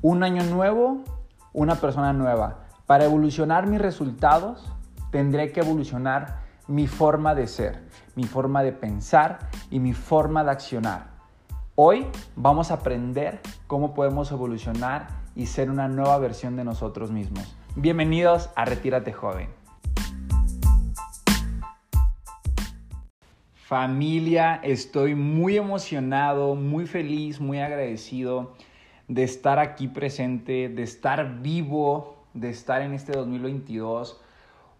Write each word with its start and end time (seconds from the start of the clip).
Un 0.00 0.22
año 0.22 0.44
nuevo, 0.44 1.02
una 1.52 1.74
persona 1.74 2.12
nueva. 2.12 2.66
Para 2.86 3.06
evolucionar 3.06 3.66
mis 3.66 3.80
resultados, 3.80 4.72
tendré 5.10 5.50
que 5.50 5.58
evolucionar 5.58 6.38
mi 6.68 6.86
forma 6.86 7.34
de 7.34 7.48
ser, 7.48 7.82
mi 8.14 8.22
forma 8.22 8.62
de 8.62 8.70
pensar 8.70 9.40
y 9.70 9.80
mi 9.80 9.94
forma 9.94 10.44
de 10.44 10.52
accionar. 10.52 11.08
Hoy 11.74 12.06
vamos 12.36 12.70
a 12.70 12.74
aprender 12.74 13.40
cómo 13.66 13.92
podemos 13.92 14.30
evolucionar 14.30 15.08
y 15.34 15.46
ser 15.46 15.68
una 15.68 15.88
nueva 15.88 16.16
versión 16.18 16.54
de 16.54 16.62
nosotros 16.62 17.10
mismos. 17.10 17.56
Bienvenidos 17.74 18.50
a 18.54 18.66
Retírate 18.66 19.12
Joven. 19.12 19.48
Familia, 23.52 24.60
estoy 24.62 25.16
muy 25.16 25.56
emocionado, 25.56 26.54
muy 26.54 26.86
feliz, 26.86 27.40
muy 27.40 27.58
agradecido 27.58 28.54
de 29.08 29.22
estar 29.24 29.58
aquí 29.58 29.88
presente, 29.88 30.68
de 30.68 30.82
estar 30.82 31.40
vivo, 31.40 32.24
de 32.34 32.50
estar 32.50 32.82
en 32.82 32.92
este 32.92 33.12
2022, 33.12 34.20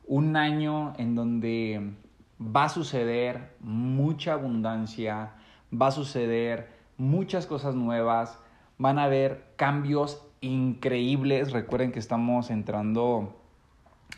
un 0.07 0.37
año 0.37 0.95
en 0.99 1.15
donde 1.15 1.95
va 2.41 2.65
a 2.65 2.69
suceder 2.69 3.57
mucha 3.61 4.35
abundancia, 4.35 5.33
va 5.73 5.89
a 5.89 5.91
suceder 5.91 6.69
muchas 6.99 7.47
cosas 7.47 7.75
nuevas, 7.75 8.39
van 8.77 8.99
a 8.99 9.05
haber 9.05 9.53
cambios 9.57 10.23
increíbles. 10.41 11.53
Recuerden 11.53 11.93
que 11.93 11.99
estamos 11.99 12.51
entrando 12.51 13.37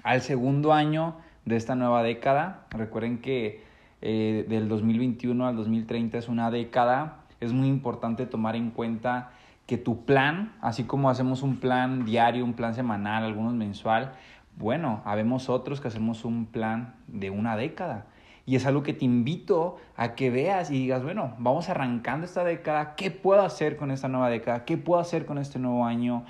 al 0.03 0.21
segundo 0.23 0.73
año 0.73 1.17
de 1.45 1.57
esta 1.57 1.75
nueva 1.75 2.03
década. 2.03 2.67
Recuerden 2.71 3.21
que 3.21 3.65
eh, 4.03 4.45
del 4.49 4.69
2021 4.69 5.47
al 5.47 5.57
2030 5.57 6.19
es 6.19 6.29
una 6.29 6.51
década. 6.51 7.25
Es 7.41 7.53
muy 7.53 7.69
importante 7.69 8.27
tomar 8.27 8.57
en 8.57 8.71
cuenta 8.71 9.33
que 9.71 9.79
tu 9.79 10.05
plan, 10.05 10.53
así 10.63 10.83
como 10.83 11.11
hacemos 11.11 11.45
un 11.45 11.59
plan 11.59 12.05
diario, 12.05 12.45
un 12.45 12.55
plan 12.55 12.75
semanal, 12.75 13.23
algunos 13.23 13.55
mensual, 13.55 14.15
bueno, 14.57 15.01
habemos 15.05 15.49
otros 15.49 15.81
que 15.81 15.87
hacemos 15.87 16.25
un 16.25 16.47
plan 16.47 16.97
de 17.07 17.31
una 17.31 17.57
década. 17.57 18.07
Y 18.47 18.57
es 18.57 18.67
algo 18.67 18.83
que 18.83 18.95
te 18.95 19.05
invito 19.05 19.77
a 19.97 20.17
que 20.17 20.29
veas 20.29 20.73
y 20.73 20.75
digas, 20.75 21.05
bueno, 21.05 21.35
vamos 21.39 21.69
arrancando 21.69 22.27
esta 22.27 22.43
década, 22.43 22.97
¿qué 22.97 23.13
puedo 23.13 23.43
hacer 23.43 23.77
con 23.77 23.93
esta 23.93 24.09
nueva 24.09 24.29
década? 24.29 24.65
¿Qué 24.65 24.77
puedo 24.77 25.01
hacer 25.01 25.25
con 25.25 25.39
este 25.39 25.61
nuevo 25.61 25.85
año? 25.87 26.25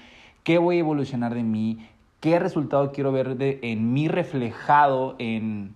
¿Qué 0.44 0.58
voy 0.58 0.77
a 0.77 0.80
evolucionar 0.80 1.33
de 1.33 1.42
mí? 1.42 1.88
¿Qué 2.20 2.38
resultado 2.38 2.92
quiero 2.92 3.11
ver 3.11 3.38
de, 3.38 3.58
en 3.62 3.94
mí 3.94 4.06
reflejado 4.06 5.16
en, 5.18 5.74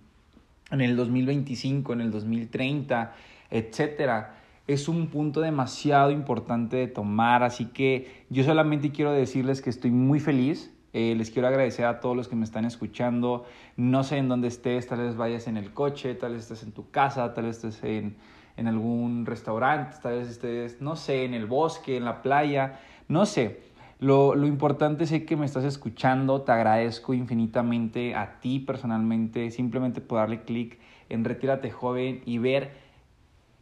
en 0.69 0.81
el 0.81 0.95
2025, 0.95 1.93
en 1.93 2.01
el 2.01 2.11
2030, 2.11 3.15
etcétera? 3.49 4.35
Es 4.67 4.87
un 4.87 5.07
punto 5.07 5.41
demasiado 5.41 6.11
importante 6.11 6.77
de 6.77 6.87
tomar, 6.87 7.43
así 7.43 7.65
que 7.65 8.25
yo 8.29 8.43
solamente 8.43 8.91
quiero 8.91 9.11
decirles 9.11 9.61
que 9.61 9.69
estoy 9.69 9.91
muy 9.91 10.19
feliz. 10.19 10.71
Eh, 10.93 11.13
les 11.17 11.29
quiero 11.29 11.47
agradecer 11.47 11.85
a 11.85 11.99
todos 11.99 12.15
los 12.15 12.27
que 12.27 12.35
me 12.35 12.45
están 12.45 12.65
escuchando. 12.65 13.45
No 13.75 14.03
sé 14.03 14.17
en 14.17 14.29
dónde 14.29 14.47
estés, 14.47 14.87
tal 14.87 14.99
vez 14.99 15.17
vayas 15.17 15.47
en 15.47 15.57
el 15.57 15.71
coche, 15.73 16.15
tal 16.15 16.33
vez 16.33 16.43
estés 16.43 16.63
en 16.63 16.71
tu 16.71 16.89
casa, 16.89 17.33
tal 17.33 17.45
vez 17.45 17.57
estés 17.57 17.83
en, 17.83 18.15
en 18.57 18.67
algún 18.67 19.25
restaurante, 19.25 19.97
tal 20.01 20.19
vez 20.19 20.29
estés, 20.29 20.81
no 20.81 20.95
sé, 20.95 21.25
en 21.25 21.33
el 21.33 21.45
bosque, 21.45 21.97
en 21.97 22.05
la 22.05 22.21
playa, 22.21 22.79
no 23.07 23.25
sé. 23.25 23.59
Lo, 23.99 24.35
lo, 24.35 24.47
importante 24.47 25.03
es 25.03 25.23
que 25.23 25.35
me 25.35 25.45
estás 25.45 25.63
escuchando, 25.63 26.41
te 26.41 26.51
agradezco 26.51 27.13
infinitamente 27.13 28.15
a 28.15 28.39
ti 28.39 28.59
personalmente, 28.59 29.51
simplemente 29.51 30.01
por 30.01 30.19
darle 30.19 30.43
clic 30.43 30.79
en 31.09 31.23
Retírate 31.23 31.71
Joven 31.71 32.21
y 32.25 32.37
ver 32.37 32.84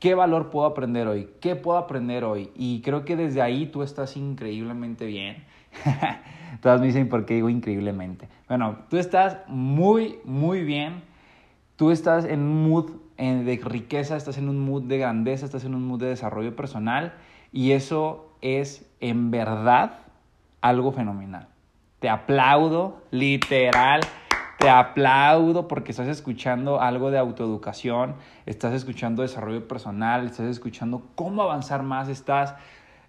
¿Qué 0.03 0.15
valor 0.15 0.49
puedo 0.49 0.65
aprender 0.65 1.07
hoy? 1.07 1.29
¿Qué 1.39 1.55
puedo 1.55 1.77
aprender 1.77 2.25
hoy? 2.25 2.51
Y 2.57 2.81
creo 2.81 3.05
que 3.05 3.15
desde 3.15 3.41
ahí 3.41 3.67
tú 3.67 3.83
estás 3.83 4.17
increíblemente 4.17 5.05
bien. 5.05 5.45
Todas 6.61 6.81
me 6.81 6.87
dicen 6.87 7.07
por 7.07 7.25
qué 7.25 7.35
digo 7.35 7.47
increíblemente. 7.47 8.27
Bueno, 8.49 8.79
tú 8.89 8.97
estás 8.97 9.37
muy, 9.47 10.19
muy 10.25 10.65
bien. 10.65 11.03
Tú 11.77 11.89
estás 11.89 12.25
en 12.25 12.41
un 12.41 12.69
mood 12.69 12.91
de 13.17 13.61
riqueza, 13.63 14.17
estás 14.17 14.37
en 14.37 14.49
un 14.49 14.59
mood 14.59 14.83
de 14.83 14.97
grandeza, 14.97 15.45
estás 15.45 15.63
en 15.63 15.73
un 15.73 15.87
mood 15.87 16.01
de 16.01 16.07
desarrollo 16.07 16.53
personal. 16.53 17.13
Y 17.53 17.71
eso 17.71 18.35
es 18.41 18.85
en 18.99 19.31
verdad 19.31 19.99
algo 20.59 20.91
fenomenal. 20.91 21.47
Te 21.99 22.09
aplaudo, 22.09 23.03
literal. 23.09 24.01
Te 24.63 24.69
aplaudo 24.69 25.67
porque 25.67 25.91
estás 25.91 26.07
escuchando 26.07 26.79
algo 26.79 27.11
de 27.11 27.17
autoeducación, 27.17 28.15
estás 28.45 28.73
escuchando 28.73 29.21
desarrollo 29.21 29.67
personal, 29.67 30.25
estás 30.25 30.47
escuchando 30.47 31.03
cómo 31.15 31.43
avanzar 31.43 31.83
más, 31.83 32.07
estás... 32.07 32.55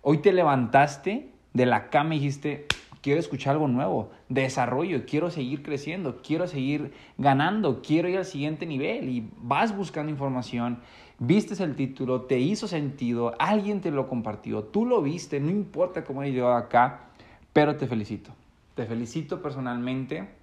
Hoy 0.02 0.18
te 0.18 0.32
levantaste 0.32 1.30
de 1.52 1.66
la 1.66 1.90
cama 1.90 2.16
y 2.16 2.18
dijiste, 2.18 2.66
quiero 3.02 3.20
escuchar 3.20 3.52
algo 3.52 3.68
nuevo, 3.68 4.10
desarrollo, 4.28 5.06
quiero 5.06 5.30
seguir 5.30 5.62
creciendo, 5.62 6.22
quiero 6.24 6.48
seguir 6.48 6.92
ganando, 7.18 7.82
quiero 7.82 8.08
ir 8.08 8.18
al 8.18 8.24
siguiente 8.24 8.66
nivel 8.66 9.08
y 9.08 9.30
vas 9.36 9.76
buscando 9.76 10.10
información, 10.10 10.80
vistes 11.20 11.60
el 11.60 11.76
título, 11.76 12.22
te 12.22 12.40
hizo 12.40 12.66
sentido, 12.66 13.32
alguien 13.38 13.80
te 13.80 13.92
lo 13.92 14.08
compartió, 14.08 14.64
tú 14.64 14.86
lo 14.86 15.02
viste, 15.02 15.38
no 15.38 15.50
importa 15.50 16.02
cómo 16.02 16.24
he 16.24 16.32
llegado 16.32 16.54
acá, 16.54 17.10
pero 17.52 17.76
te 17.76 17.86
felicito. 17.86 18.32
Te 18.74 18.86
felicito 18.86 19.40
personalmente 19.40 20.42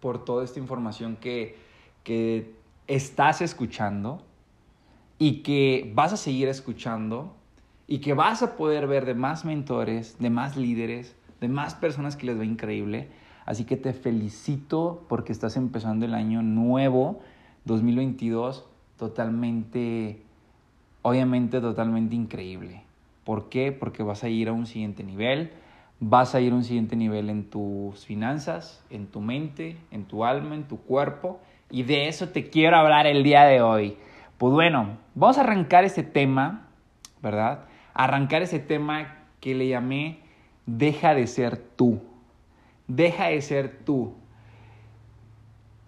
por 0.00 0.24
toda 0.24 0.44
esta 0.44 0.58
información 0.58 1.16
que, 1.16 1.56
que 2.04 2.52
estás 2.86 3.40
escuchando 3.42 4.22
y 5.18 5.42
que 5.42 5.92
vas 5.94 6.12
a 6.12 6.16
seguir 6.16 6.48
escuchando 6.48 7.34
y 7.86 7.98
que 7.98 8.14
vas 8.14 8.42
a 8.42 8.56
poder 8.56 8.86
ver 8.86 9.04
de 9.04 9.14
más 9.14 9.44
mentores, 9.44 10.16
de 10.18 10.30
más 10.30 10.56
líderes, 10.56 11.14
de 11.40 11.48
más 11.48 11.74
personas 11.74 12.16
que 12.16 12.26
les 12.26 12.38
va 12.38 12.44
increíble. 12.44 13.08
Así 13.44 13.64
que 13.64 13.76
te 13.76 13.92
felicito 13.92 15.04
porque 15.08 15.32
estás 15.32 15.56
empezando 15.56 16.06
el 16.06 16.14
año 16.14 16.42
nuevo, 16.42 17.20
2022, 17.64 18.64
totalmente, 18.96 20.22
obviamente 21.02 21.60
totalmente 21.60 22.14
increíble. 22.14 22.84
¿Por 23.24 23.48
qué? 23.48 23.72
Porque 23.72 24.02
vas 24.02 24.24
a 24.24 24.28
ir 24.28 24.48
a 24.48 24.52
un 24.52 24.66
siguiente 24.66 25.02
nivel 25.02 25.50
vas 26.00 26.34
a 26.34 26.40
ir 26.40 26.52
a 26.52 26.56
un 26.56 26.64
siguiente 26.64 26.96
nivel 26.96 27.28
en 27.28 27.44
tus 27.44 28.04
finanzas, 28.06 28.82
en 28.90 29.06
tu 29.06 29.20
mente, 29.20 29.76
en 29.90 30.04
tu 30.04 30.24
alma, 30.24 30.54
en 30.54 30.64
tu 30.64 30.80
cuerpo. 30.80 31.40
Y 31.70 31.82
de 31.82 32.08
eso 32.08 32.30
te 32.30 32.48
quiero 32.48 32.76
hablar 32.76 33.06
el 33.06 33.22
día 33.22 33.44
de 33.44 33.60
hoy. 33.60 33.96
Pues 34.38 34.52
bueno, 34.52 34.96
vamos 35.14 35.36
a 35.38 35.42
arrancar 35.42 35.84
ese 35.84 36.02
tema, 36.02 36.66
¿verdad? 37.22 37.66
Arrancar 37.92 38.42
ese 38.42 38.58
tema 38.58 39.18
que 39.40 39.54
le 39.54 39.68
llamé 39.68 40.20
Deja 40.66 41.14
de 41.14 41.26
ser 41.26 41.56
tú. 41.56 42.00
Deja 42.86 43.26
de 43.26 43.40
ser 43.42 43.80
tú. 43.84 44.14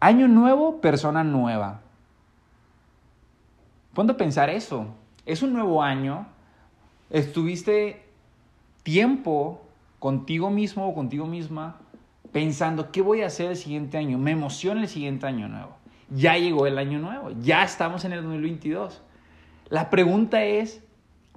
Año 0.00 0.26
nuevo, 0.26 0.80
persona 0.80 1.22
nueva. 1.22 1.82
Ponte 3.94 4.12
a 4.12 4.16
pensar 4.16 4.50
eso. 4.50 4.86
Es 5.24 5.42
un 5.42 5.52
nuevo 5.52 5.82
año. 5.82 6.26
Estuviste 7.10 8.04
tiempo 8.82 9.62
contigo 10.02 10.50
mismo 10.50 10.88
o 10.88 10.94
contigo 10.96 11.26
misma 11.26 11.78
pensando, 12.32 12.90
¿qué 12.90 13.00
voy 13.00 13.22
a 13.22 13.28
hacer 13.28 13.50
el 13.50 13.56
siguiente 13.56 13.98
año? 13.98 14.18
Me 14.18 14.32
emociona 14.32 14.82
el 14.82 14.88
siguiente 14.88 15.26
año 15.26 15.46
nuevo. 15.46 15.76
Ya 16.10 16.36
llegó 16.36 16.66
el 16.66 16.76
año 16.76 16.98
nuevo, 16.98 17.30
ya 17.40 17.62
estamos 17.62 18.04
en 18.04 18.12
el 18.12 18.22
2022. 18.22 19.00
La 19.68 19.90
pregunta 19.90 20.42
es, 20.42 20.82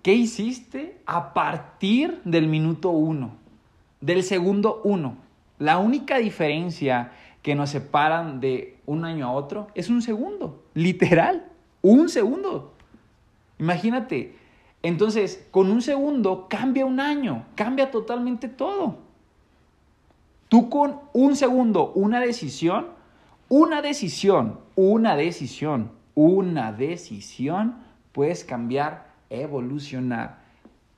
¿qué 0.02 0.16
hiciste 0.16 1.00
a 1.06 1.36
partir 1.36 2.20
del 2.26 2.48
minuto 2.48 2.90
uno? 2.90 3.36
Del 4.02 4.24
segundo 4.24 4.82
uno. 4.84 5.18
La 5.60 5.78
única 5.78 6.18
diferencia 6.18 7.12
que 7.44 7.54
nos 7.54 7.70
separan 7.70 8.40
de 8.40 8.80
un 8.88 9.06
año 9.06 9.28
a 9.28 9.32
otro 9.32 9.68
es 9.76 9.92
un 9.92 10.02
segundo, 10.02 10.64
literal, 10.74 11.46
un 11.84 12.10
segundo. 12.10 12.74
Imagínate, 13.60 14.36
entonces, 14.86 15.48
con 15.50 15.72
un 15.72 15.82
segundo 15.82 16.46
cambia 16.48 16.86
un 16.86 17.00
año, 17.00 17.48
cambia 17.56 17.90
totalmente 17.90 18.48
todo. 18.48 18.98
Tú 20.48 20.70
con 20.70 21.00
un 21.12 21.36
segundo, 21.36 21.92
una 21.96 22.20
decisión, 22.20 22.90
una 23.50 23.82
decisión, 23.82 24.60
una 24.76 25.16
decisión, 25.16 25.90
una 26.14 26.72
decisión, 26.72 27.78
puedes 28.12 28.46
cambiar, 28.46 29.12
evolucionar 29.32 30.44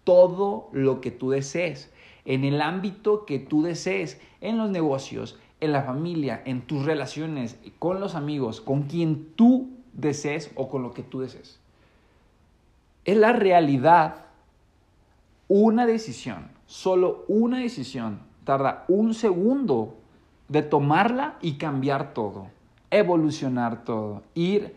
todo 0.03 0.67
lo 0.73 0.99
que 0.99 1.11
tú 1.11 1.29
desees, 1.29 1.89
en 2.25 2.43
el 2.43 2.61
ámbito 2.61 3.25
que 3.25 3.39
tú 3.39 3.63
desees, 3.63 4.19
en 4.41 4.57
los 4.57 4.69
negocios, 4.69 5.39
en 5.61 5.71
la 5.71 5.83
familia, 5.83 6.41
en 6.43 6.59
tus 6.61 6.83
relaciones, 6.83 7.57
con 7.79 8.01
los 8.01 8.15
amigos, 8.15 8.59
con 8.59 8.83
quien 8.83 9.27
tú 9.37 9.69
desees 9.93 10.51
o 10.55 10.67
con 10.67 10.83
lo 10.83 10.91
que 10.91 11.03
tú 11.03 11.21
desees 11.21 11.61
es 13.07 13.17
la 13.17 13.33
realidad. 13.33 14.25
Una 15.47 15.87
decisión, 15.87 16.49
solo 16.67 17.23
una 17.27 17.59
decisión, 17.59 18.19
tarda 18.43 18.83
un 18.89 19.13
segundo 19.13 19.97
de 20.49 20.61
tomarla 20.61 21.37
y 21.41 21.53
cambiar 21.53 22.13
todo, 22.13 22.47
evolucionar 22.91 23.85
todo, 23.85 24.23
ir 24.35 24.75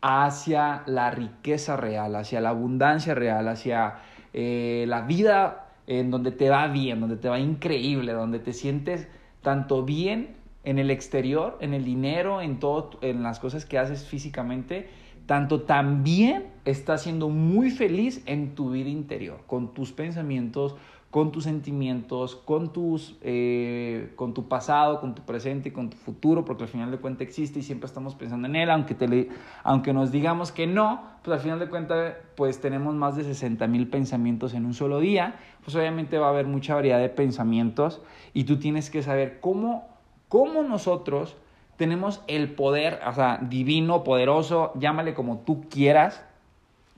hacia 0.00 0.82
la 0.86 1.10
riqueza 1.10 1.76
real, 1.76 2.16
hacia 2.16 2.40
la 2.40 2.50
abundancia 2.50 3.14
real, 3.14 3.46
hacia 3.48 3.98
eh, 4.32 4.86
la 4.88 5.02
vida 5.02 5.66
en 5.86 6.10
donde 6.10 6.32
te 6.32 6.48
va 6.48 6.68
bien, 6.68 7.00
donde 7.00 7.16
te 7.16 7.28
va 7.28 7.38
increíble, 7.38 8.12
donde 8.12 8.38
te 8.38 8.54
sientes 8.54 9.08
tanto 9.42 9.84
bien 9.84 10.36
en 10.64 10.78
el 10.78 10.90
exterior, 10.90 11.58
en 11.60 11.74
el 11.74 11.84
dinero, 11.84 12.40
en 12.40 12.58
todo, 12.60 12.98
en 13.02 13.22
las 13.22 13.38
cosas 13.38 13.66
que 13.66 13.78
haces 13.78 14.06
físicamente, 14.06 14.88
tanto 15.28 15.60
también 15.60 16.46
estás 16.64 17.02
siendo 17.02 17.28
muy 17.28 17.70
feliz 17.70 18.22
en 18.24 18.54
tu 18.54 18.70
vida 18.70 18.88
interior, 18.88 19.40
con 19.46 19.74
tus 19.74 19.92
pensamientos, 19.92 20.74
con 21.10 21.32
tus 21.32 21.44
sentimientos, 21.44 22.34
con, 22.34 22.72
tus, 22.72 23.18
eh, 23.20 24.10
con 24.16 24.32
tu 24.32 24.48
pasado, 24.48 25.00
con 25.00 25.14
tu 25.14 25.20
presente 25.26 25.68
y 25.68 25.72
con 25.72 25.90
tu 25.90 25.98
futuro, 25.98 26.46
porque 26.46 26.62
al 26.62 26.70
final 26.70 26.90
de 26.90 26.96
cuentas 26.96 27.28
existe 27.28 27.58
y 27.58 27.62
siempre 27.62 27.86
estamos 27.86 28.14
pensando 28.14 28.48
en 28.48 28.56
él, 28.56 28.70
aunque, 28.70 28.94
te 28.94 29.28
aunque 29.64 29.92
nos 29.92 30.10
digamos 30.10 30.50
que 30.50 30.66
no, 30.66 31.02
pues 31.22 31.36
al 31.36 31.42
final 31.42 31.58
de 31.58 31.68
cuentas 31.68 32.14
pues 32.34 32.62
tenemos 32.62 32.94
más 32.94 33.14
de 33.14 33.24
60 33.24 33.66
mil 33.66 33.86
pensamientos 33.88 34.54
en 34.54 34.64
un 34.64 34.72
solo 34.72 34.98
día, 34.98 35.36
pues 35.62 35.76
obviamente 35.76 36.16
va 36.16 36.28
a 36.28 36.30
haber 36.30 36.46
mucha 36.46 36.74
variedad 36.74 37.00
de 37.00 37.10
pensamientos 37.10 38.00
y 38.32 38.44
tú 38.44 38.58
tienes 38.58 38.88
que 38.88 39.02
saber 39.02 39.40
cómo, 39.40 39.86
cómo 40.28 40.62
nosotros 40.62 41.36
tenemos 41.78 42.22
el 42.26 42.50
poder, 42.50 43.00
o 43.06 43.12
sea, 43.14 43.38
divino, 43.40 44.02
poderoso, 44.02 44.72
llámale 44.74 45.14
como 45.14 45.38
tú 45.38 45.68
quieras, 45.70 46.24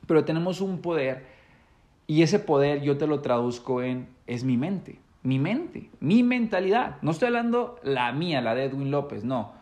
pero 0.07 0.25
tenemos 0.25 0.63
un 0.63 0.81
poder 0.81 1.27
y 2.07 2.23
ese 2.23 2.39
poder 2.41 2.81
yo 2.81 2.97
te 2.97 3.07
lo 3.07 3.21
traduzco 3.21 3.83
en, 3.83 4.09
es 4.27 4.43
mi 4.43 4.57
mente, 4.57 4.99
mi 5.23 5.39
mente, 5.39 5.91
mi 6.01 6.23
mentalidad. 6.23 6.97
No 7.03 7.11
estoy 7.11 7.27
hablando 7.27 7.79
la 7.83 8.11
mía, 8.13 8.41
la 8.41 8.55
de 8.55 8.65
Edwin 8.65 8.91
López, 8.91 9.23
no. 9.23 9.53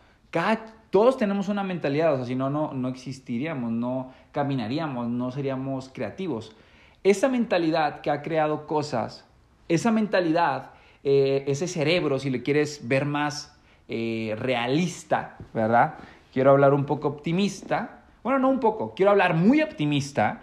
todos 0.90 1.18
tenemos 1.18 1.48
una 1.48 1.64
mentalidad, 1.64 2.14
o 2.14 2.16
sea, 2.16 2.24
si 2.24 2.36
no, 2.36 2.48
no, 2.48 2.72
no 2.72 2.88
existiríamos, 2.88 3.72
no 3.72 4.12
caminaríamos, 4.30 5.08
no 5.08 5.32
seríamos 5.32 5.90
creativos. 5.92 6.54
Esa 7.02 7.28
mentalidad 7.28 8.02
que 8.02 8.10
ha 8.10 8.22
creado 8.22 8.68
cosas, 8.68 9.26
esa 9.68 9.90
mentalidad, 9.90 10.70
eh, 11.02 11.42
ese 11.48 11.66
cerebro, 11.66 12.20
si 12.20 12.30
le 12.30 12.44
quieres 12.44 12.86
ver 12.86 13.04
más 13.04 13.57
eh, 13.88 14.36
realista, 14.38 15.36
¿verdad? 15.54 15.94
Quiero 16.32 16.50
hablar 16.50 16.74
un 16.74 16.84
poco 16.84 17.08
optimista. 17.08 18.04
Bueno, 18.22 18.38
no 18.38 18.48
un 18.48 18.60
poco, 18.60 18.94
quiero 18.94 19.10
hablar 19.10 19.34
muy 19.34 19.62
optimista 19.62 20.42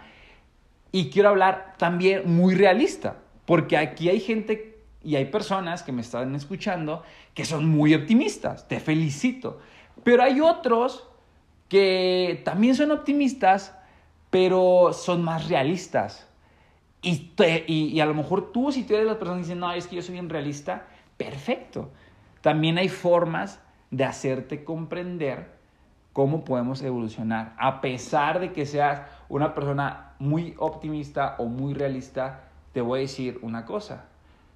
y 0.92 1.10
quiero 1.10 1.28
hablar 1.28 1.74
también 1.78 2.22
muy 2.34 2.54
realista, 2.54 3.16
porque 3.44 3.76
aquí 3.76 4.08
hay 4.08 4.20
gente 4.20 4.78
y 5.04 5.14
hay 5.14 5.26
personas 5.26 5.82
que 5.84 5.92
me 5.92 6.00
están 6.00 6.34
escuchando 6.34 7.04
que 7.34 7.44
son 7.44 7.68
muy 7.68 7.94
optimistas, 7.94 8.66
te 8.66 8.80
felicito. 8.80 9.60
Pero 10.02 10.22
hay 10.22 10.40
otros 10.40 11.06
que 11.68 12.42
también 12.44 12.74
son 12.74 12.90
optimistas, 12.90 13.76
pero 14.30 14.92
son 14.92 15.22
más 15.22 15.48
realistas. 15.48 16.26
Y, 17.02 17.30
y, 17.68 18.00
a 18.00 18.06
lo 18.06 18.14
mejor 18.14 18.50
tú, 18.50 18.72
si 18.72 18.82
tú 18.82 18.94
eres 18.94 19.06
la 19.06 19.18
persona 19.18 19.36
que 19.36 19.44
dice, 19.44 19.54
no, 19.54 19.72
es 19.72 19.86
que 19.86 19.96
yo 19.96 20.02
soy 20.02 20.14
bien 20.14 20.28
realista, 20.28 20.86
perfecto. 21.16 21.90
También 22.46 22.78
hay 22.78 22.88
formas 22.88 23.60
de 23.90 24.04
hacerte 24.04 24.62
comprender 24.62 25.58
cómo 26.12 26.44
podemos 26.44 26.80
evolucionar. 26.80 27.56
A 27.58 27.80
pesar 27.80 28.38
de 28.38 28.52
que 28.52 28.66
seas 28.66 29.02
una 29.28 29.52
persona 29.52 30.14
muy 30.20 30.54
optimista 30.56 31.34
o 31.38 31.46
muy 31.46 31.74
realista, 31.74 32.44
te 32.72 32.80
voy 32.80 33.00
a 33.00 33.02
decir 33.02 33.40
una 33.42 33.64
cosa. 33.64 34.04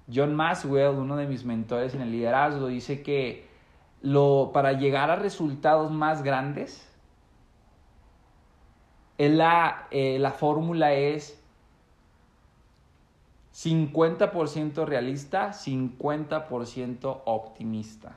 John 0.09 0.33
Maxwell, 0.33 0.99
uno 0.99 1.17
de 1.17 1.27
mis 1.27 1.43
mentores 1.43 1.93
en 1.93 1.99
el 1.99 2.13
liderazgo, 2.13 2.67
dice 2.67 3.03
que 3.03 3.49
para 4.53 4.71
llegar 4.71 5.11
a 5.11 5.17
resultados 5.17 5.91
más 5.91 6.23
grandes, 6.23 6.89
la, 9.17 9.87
eh, 9.91 10.17
la 10.17 10.31
fórmula 10.31 10.93
es 10.93 11.40
50% 13.53 14.85
realista, 14.85 15.51
50% 15.51 17.21
optimista. 17.25 18.15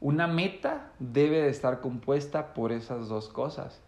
Una 0.00 0.26
meta 0.26 0.90
debe 0.98 1.40
de 1.42 1.48
estar 1.48 1.80
compuesta 1.80 2.52
por 2.52 2.72
esas 2.72 3.08
dos 3.08 3.28
cosas. 3.28 3.80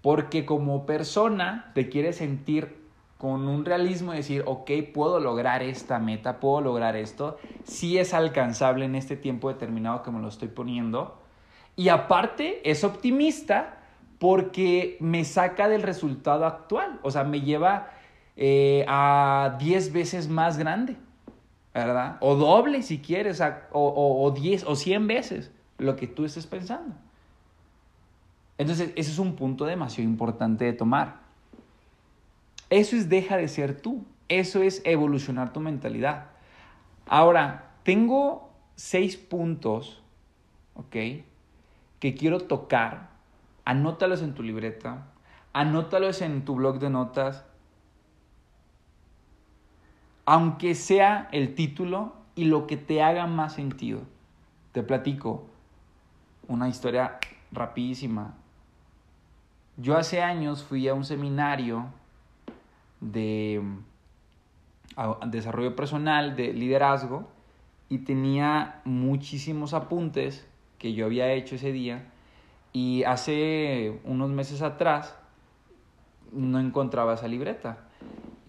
Porque 0.00 0.44
como 0.46 0.86
persona 0.86 1.70
te 1.74 1.88
quieres 1.88 2.16
sentir 2.16 2.82
con 3.18 3.46
un 3.46 3.64
realismo 3.64 4.12
y 4.12 4.16
decir, 4.16 4.42
ok, 4.46 4.70
puedo 4.92 5.20
lograr 5.20 5.62
esta 5.62 6.00
meta, 6.00 6.40
puedo 6.40 6.60
lograr 6.60 6.96
esto, 6.96 7.38
si 7.62 7.98
es 7.98 8.14
alcanzable 8.14 8.84
en 8.84 8.96
este 8.96 9.16
tiempo 9.16 9.48
determinado 9.48 10.02
que 10.02 10.10
me 10.10 10.20
lo 10.20 10.26
estoy 10.26 10.48
poniendo. 10.48 11.20
Y 11.76 11.88
aparte 11.88 12.68
es 12.68 12.82
optimista 12.82 13.78
porque 14.18 14.96
me 14.98 15.24
saca 15.24 15.68
del 15.68 15.82
resultado 15.82 16.46
actual, 16.46 16.98
o 17.02 17.12
sea, 17.12 17.22
me 17.22 17.42
lleva 17.42 17.90
eh, 18.36 18.84
a 18.88 19.56
10 19.58 19.92
veces 19.92 20.28
más 20.28 20.58
grande. 20.58 20.96
¿verdad? 21.74 22.18
O 22.20 22.34
doble 22.36 22.82
si 22.82 22.98
quieres, 22.98 23.40
o, 23.40 24.22
o, 24.22 24.30
10 24.30 24.64
o 24.64 24.76
100 24.76 25.06
veces 25.06 25.50
lo 25.78 25.96
que 25.96 26.06
tú 26.06 26.24
estés 26.24 26.46
pensando. 26.46 26.94
Entonces, 28.58 28.92
ese 28.94 29.10
es 29.10 29.18
un 29.18 29.34
punto 29.36 29.64
demasiado 29.64 30.08
importante 30.08 30.64
de 30.64 30.72
tomar. 30.74 31.20
Eso 32.70 32.96
es 32.96 33.08
deja 33.08 33.36
de 33.36 33.48
ser 33.48 33.80
tú. 33.80 34.04
Eso 34.28 34.62
es 34.62 34.82
evolucionar 34.84 35.52
tu 35.52 35.60
mentalidad. 35.60 36.26
Ahora, 37.06 37.72
tengo 37.82 38.50
seis 38.76 39.16
puntos, 39.16 40.02
¿ok? 40.74 41.24
Que 41.98 42.14
quiero 42.14 42.40
tocar. 42.40 43.10
Anótalos 43.64 44.22
en 44.22 44.34
tu 44.34 44.42
libreta. 44.42 45.06
Anótalos 45.52 46.22
en 46.22 46.44
tu 46.44 46.54
blog 46.54 46.78
de 46.78 46.90
notas 46.90 47.44
aunque 50.24 50.74
sea 50.74 51.28
el 51.32 51.54
título 51.54 52.14
y 52.34 52.44
lo 52.44 52.66
que 52.66 52.76
te 52.76 53.02
haga 53.02 53.26
más 53.26 53.54
sentido. 53.54 54.02
Te 54.72 54.82
platico 54.82 55.46
una 56.48 56.68
historia 56.68 57.18
rapidísima. 57.50 58.34
Yo 59.76 59.96
hace 59.96 60.22
años 60.22 60.62
fui 60.62 60.88
a 60.88 60.94
un 60.94 61.04
seminario 61.04 61.86
de 63.00 63.62
desarrollo 65.26 65.74
personal, 65.74 66.36
de 66.36 66.52
liderazgo, 66.52 67.28
y 67.88 67.98
tenía 67.98 68.80
muchísimos 68.84 69.74
apuntes 69.74 70.46
que 70.78 70.94
yo 70.94 71.06
había 71.06 71.32
hecho 71.32 71.56
ese 71.56 71.72
día. 71.72 72.10
Y 72.72 73.04
hace 73.04 74.00
unos 74.04 74.30
meses 74.30 74.62
atrás 74.62 75.14
no 76.32 76.58
encontraba 76.58 77.14
esa 77.14 77.28
libreta. 77.28 77.78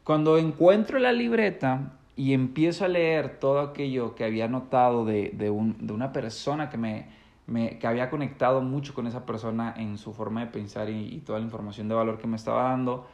Cuando 0.03 0.37
encuentro 0.37 0.99
la 0.99 1.13
libreta 1.13 1.93
y 2.15 2.33
empiezo 2.33 2.85
a 2.85 2.89
leer 2.89 3.39
todo 3.39 3.61
aquello 3.61 4.15
que 4.15 4.25
había 4.25 4.47
notado 4.47 5.05
de, 5.05 5.31
de, 5.33 5.49
una 5.49 6.11
persona 6.11 6.69
que 6.69 6.77
me, 6.77 7.07
me, 7.47 7.79
que 7.79 7.87
había 7.87 8.09
conectado 8.09 8.61
mucho 8.61 8.93
con 8.93 9.07
esa 9.07 9.25
persona 9.25 9.73
en 9.77 9.97
su 9.97 10.13
forma 10.13 10.41
de 10.41 10.47
pensar 10.47 10.89
y, 10.89 11.19
toda 11.25 11.39
la 11.39 11.45
información 11.45 11.87
de 11.87 11.95
valor 11.95 12.17
que 12.17 12.27
me 12.27 12.35
estaba 12.35 12.63
dando, 12.63 13.07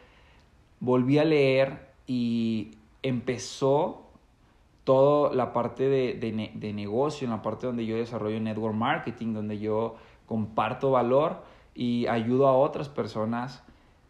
volví 0.79 1.19
a 1.19 1.23
leer 1.23 1.89
y 2.07 2.71
empezó 3.03 4.07
toda 4.83 5.33
la 5.35 5.53
parte 5.53 5.87
de, 5.87 6.15
de, 6.15 6.51
de, 6.53 6.73
negocio, 6.73 7.25
en 7.25 7.31
la 7.31 7.43
parte 7.43 7.67
donde 7.67 7.85
yo 7.85 7.95
desarrollo 7.97 8.39
network 8.39 8.75
marketing, 8.75 9.33
donde 9.33 9.59
yo 9.59 9.95
comparto 10.25 10.89
valor 10.89 11.43
y 11.75 12.07
ayudo 12.07 12.47
a 12.47 12.53
otras 12.53 12.89
personas, 12.89 13.63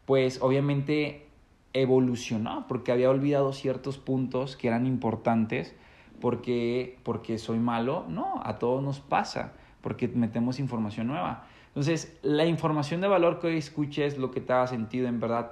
pues 0.05 0.41
obviamente 0.41 1.28
evolucionó, 1.73 2.65
porque 2.67 2.91
había 2.91 3.09
olvidado 3.09 3.53
ciertos 3.53 3.97
puntos 3.97 4.55
que 4.55 4.67
eran 4.67 4.85
importantes, 4.85 5.75
porque, 6.19 6.97
porque 7.03 7.37
soy 7.37 7.59
malo, 7.59 8.05
no, 8.09 8.41
a 8.43 8.59
todos 8.59 8.83
nos 8.83 8.99
pasa, 8.99 9.53
porque 9.81 10.07
metemos 10.07 10.59
información 10.59 11.07
nueva. 11.07 11.45
Entonces, 11.67 12.17
la 12.23 12.45
información 12.45 13.01
de 13.01 13.07
valor 13.07 13.39
que 13.39 13.47
hoy 13.47 13.57
escuches, 13.57 14.17
lo 14.17 14.31
que 14.31 14.41
te 14.41 14.51
haga 14.53 14.67
sentido, 14.67 15.07
en 15.07 15.19
verdad, 15.19 15.51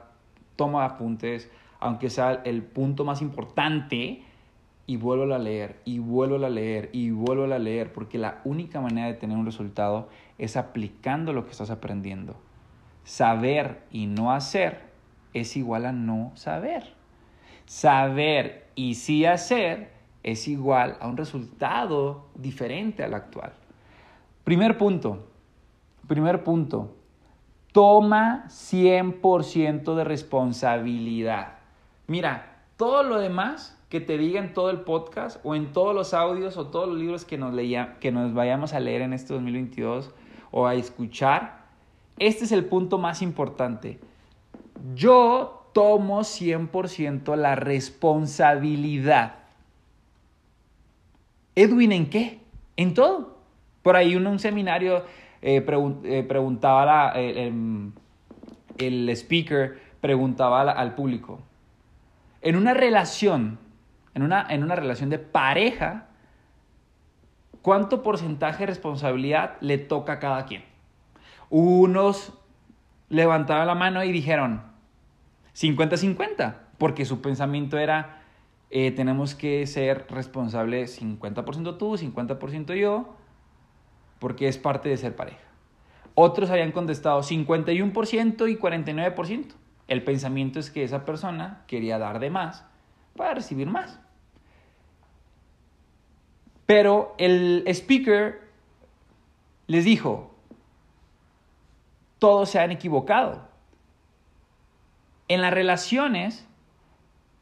toma 0.55 0.83
apuntes, 0.83 1.49
aunque 1.79 2.09
sea 2.09 2.41
el 2.43 2.63
punto 2.63 3.05
más 3.05 3.21
importante, 3.21 4.23
y 4.89 4.95
vuelvo 4.95 5.33
a 5.33 5.37
leer, 5.37 5.81
y 5.83 5.99
vuelvo 5.99 6.43
a 6.43 6.49
leer, 6.49 6.89
y 6.93 7.11
vuelvo 7.11 7.43
a 7.43 7.59
leer, 7.59 7.91
porque 7.91 8.17
la 8.17 8.41
única 8.45 8.79
manera 8.79 9.07
de 9.07 9.13
tener 9.13 9.37
un 9.37 9.45
resultado 9.45 10.07
es 10.37 10.55
aplicando 10.55 11.33
lo 11.33 11.45
que 11.45 11.51
estás 11.51 11.69
aprendiendo. 11.69 12.37
Saber 13.03 13.83
y 13.91 14.07
no 14.07 14.31
hacer 14.31 14.86
es 15.39 15.55
igual 15.57 15.85
a 15.85 15.91
no 15.91 16.31
saber. 16.35 16.93
Saber 17.65 18.67
y 18.75 18.95
sí 18.95 19.25
hacer 19.25 19.91
es 20.23 20.47
igual 20.47 20.97
a 20.99 21.07
un 21.07 21.17
resultado 21.17 22.27
diferente 22.35 23.03
al 23.03 23.13
actual. 23.13 23.53
Primer 24.43 24.77
punto, 24.77 25.27
primer 26.07 26.43
punto, 26.43 26.95
toma 27.71 28.45
100% 28.47 29.95
de 29.95 30.03
responsabilidad. 30.03 31.59
Mira, 32.07 32.63
todo 32.77 33.03
lo 33.03 33.19
demás 33.19 33.77
que 33.89 34.01
te 34.01 34.17
diga 34.17 34.39
en 34.39 34.53
todo 34.53 34.69
el 34.69 34.81
podcast 34.81 35.39
o 35.45 35.55
en 35.55 35.71
todos 35.71 35.95
los 35.95 36.13
audios 36.13 36.57
o 36.57 36.67
todos 36.67 36.89
los 36.89 36.97
libros 36.97 37.25
que 37.25 37.37
nos, 37.37 37.53
que 37.99 38.11
nos 38.11 38.33
vayamos 38.33 38.73
a 38.73 38.79
leer 38.79 39.01
en 39.01 39.13
este 39.13 39.33
2022 39.33 40.13
o 40.51 40.67
a 40.67 40.75
escuchar, 40.75 41.65
este 42.19 42.45
es 42.45 42.51
el 42.51 42.65
punto 42.65 42.97
más 42.97 43.21
importante. 43.21 43.99
Yo 44.93 45.69
tomo 45.73 46.21
100% 46.21 47.35
la 47.35 47.55
responsabilidad 47.55 49.47
Edwin, 51.57 51.91
¿en 51.91 52.09
qué? 52.11 52.39
En 52.75 52.93
todo. 52.93 53.35
Por 53.81 53.95
ahí 53.95 54.13
en 54.13 54.27
un 54.27 54.37
seminario 54.37 55.05
eh, 55.41 55.65
eh, 56.03 56.23
preguntaba 56.27 57.13
el, 57.15 59.09
speaker, 59.09 59.79
preguntaba 59.99 60.61
al 60.61 60.93
público, 60.93 61.39
en 62.43 62.57
una 62.57 62.75
relación, 62.75 63.57
en 64.13 64.21
una, 64.21 64.45
en 64.47 64.63
una 64.63 64.75
relación 64.75 65.09
de 65.09 65.17
pareja, 65.17 66.09
¿cuánto 67.63 68.03
porcentaje 68.03 68.59
de 68.59 68.67
responsabilidad 68.67 69.57
le 69.59 69.79
toca 69.79 70.13
a 70.13 70.19
cada 70.19 70.45
quien? 70.45 70.63
Unos 71.49 72.33
levantaron 73.09 73.65
la 73.65 73.73
mano 73.73 74.03
y 74.03 74.11
dijeron 74.11 74.61
50-50, 75.57 76.55
porque 76.77 77.05
su 77.05 77.21
pensamiento 77.21 77.79
era, 77.79 78.21
eh, 78.69 78.91
tenemos 78.91 79.33
que 79.33 79.65
ser 79.65 80.05
responsables 80.09 81.01
50% 81.01 81.77
tú, 81.77 81.97
50% 81.97 82.75
yo, 82.75 83.15
porque 84.19 84.47
es 84.47 84.57
parte 84.57 84.89
de 84.89 84.97
ser 84.97 85.15
pareja. 85.15 85.39
Otros 86.13 86.49
habían 86.51 86.71
contestado 86.71 87.21
51% 87.21 88.49
y 88.49 88.57
49%. 88.57 89.53
El 89.87 90.03
pensamiento 90.03 90.59
es 90.59 90.69
que 90.69 90.83
esa 90.83 91.05
persona 91.05 91.63
quería 91.67 91.97
dar 91.97 92.19
de 92.19 92.29
más 92.29 92.65
para 93.15 93.33
recibir 93.33 93.67
más. 93.67 93.99
Pero 96.65 97.15
el 97.17 97.63
speaker 97.67 98.41
les 99.67 99.85
dijo, 99.85 100.35
todos 102.19 102.49
se 102.49 102.59
han 102.59 102.71
equivocado. 102.71 103.46
En 105.27 105.41
las 105.41 105.53
relaciones 105.53 106.45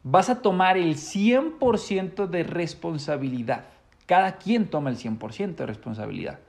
vas 0.04 0.30
a 0.30 0.42
tomar 0.42 0.78
el 0.78 0.96
100% 0.96 2.28
de 2.28 2.44
responsabilidad. 2.44 3.66
Cada 4.06 4.38
quien 4.38 4.68
toma 4.68 4.90
el 4.90 4.98
100% 4.98 5.56
de 5.56 5.66
responsabilidad. 5.66 6.40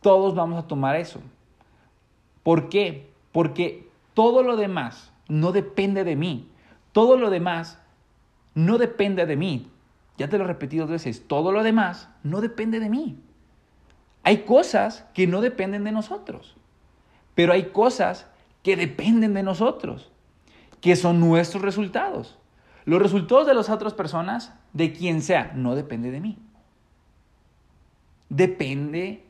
Todos 0.00 0.34
vamos 0.34 0.62
a 0.62 0.66
tomar 0.66 0.96
eso. 0.96 1.20
¿Por 2.42 2.68
qué? 2.68 3.10
Porque 3.32 3.88
todo 4.14 4.42
lo 4.42 4.56
demás 4.56 5.12
no 5.28 5.52
depende 5.52 6.04
de 6.04 6.16
mí. 6.16 6.48
Todo 6.92 7.16
lo 7.16 7.30
demás 7.30 7.78
no 8.54 8.78
depende 8.78 9.26
de 9.26 9.36
mí. 9.36 9.70
Ya 10.16 10.28
te 10.28 10.38
lo 10.38 10.44
he 10.44 10.48
repetido 10.48 10.84
dos 10.84 10.92
veces. 10.92 11.26
Todo 11.26 11.52
lo 11.52 11.62
demás 11.62 12.08
no 12.22 12.40
depende 12.40 12.80
de 12.80 12.88
mí. 12.88 13.18
Hay 14.22 14.38
cosas 14.44 15.06
que 15.14 15.26
no 15.26 15.40
dependen 15.40 15.84
de 15.84 15.92
nosotros, 15.92 16.56
pero 17.34 17.52
hay 17.52 17.70
cosas 17.70 18.26
que 18.62 18.76
dependen 18.76 19.34
de 19.34 19.42
nosotros, 19.42 20.10
que 20.80 20.96
son 20.96 21.20
nuestros 21.20 21.62
resultados. 21.62 22.38
Los 22.84 23.00
resultados 23.00 23.46
de 23.46 23.54
las 23.54 23.70
otras 23.70 23.94
personas, 23.94 24.54
de 24.72 24.92
quien 24.92 25.22
sea, 25.22 25.52
no 25.54 25.74
depende 25.74 26.10
de 26.10 26.20
mí. 26.20 26.38
Depende 28.28 29.24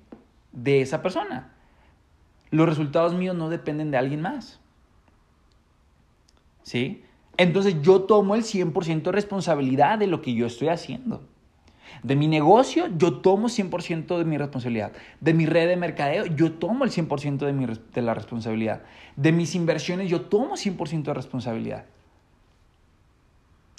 de 0.52 0.82
esa 0.82 1.02
persona. 1.02 1.52
Los 2.50 2.68
resultados 2.68 3.14
míos 3.14 3.36
no 3.36 3.48
dependen 3.48 3.90
de 3.90 3.98
alguien 3.98 4.20
más. 4.20 4.60
¿Sí? 6.62 7.04
Entonces 7.36 7.80
yo 7.80 8.02
tomo 8.02 8.34
el 8.34 8.42
100% 8.42 9.02
de 9.02 9.12
responsabilidad 9.12 9.98
de 9.98 10.06
lo 10.06 10.20
que 10.20 10.34
yo 10.34 10.46
estoy 10.46 10.68
haciendo. 10.68 11.22
De 12.02 12.16
mi 12.16 12.28
negocio, 12.28 12.86
yo 12.96 13.20
tomo 13.20 13.48
100% 13.48 14.18
de 14.18 14.24
mi 14.24 14.38
responsabilidad. 14.38 14.92
De 15.20 15.34
mi 15.34 15.46
red 15.46 15.68
de 15.68 15.76
mercadeo, 15.76 16.26
yo 16.26 16.52
tomo 16.52 16.84
el 16.84 16.90
100% 16.90 17.38
de, 17.38 17.52
mi, 17.52 17.66
de 17.66 18.02
la 18.02 18.14
responsabilidad. 18.14 18.82
De 19.16 19.32
mis 19.32 19.54
inversiones, 19.54 20.10
yo 20.10 20.22
tomo 20.22 20.56
100% 20.56 21.02
de 21.02 21.14
responsabilidad. 21.14 21.84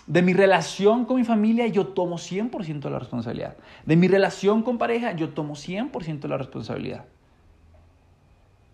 De 0.07 0.21
mi 0.21 0.33
relación 0.33 1.05
con 1.05 1.17
mi 1.17 1.23
familia, 1.23 1.67
yo 1.67 1.87
tomo 1.87 2.17
100% 2.17 2.79
de 2.79 2.89
la 2.89 2.99
responsabilidad. 2.99 3.55
De 3.85 3.95
mi 3.95 4.07
relación 4.07 4.61
con 4.63 4.77
pareja, 4.77 5.13
yo 5.13 5.29
tomo 5.29 5.55
100% 5.55 6.19
de 6.19 6.27
la 6.27 6.37
responsabilidad. 6.37 7.05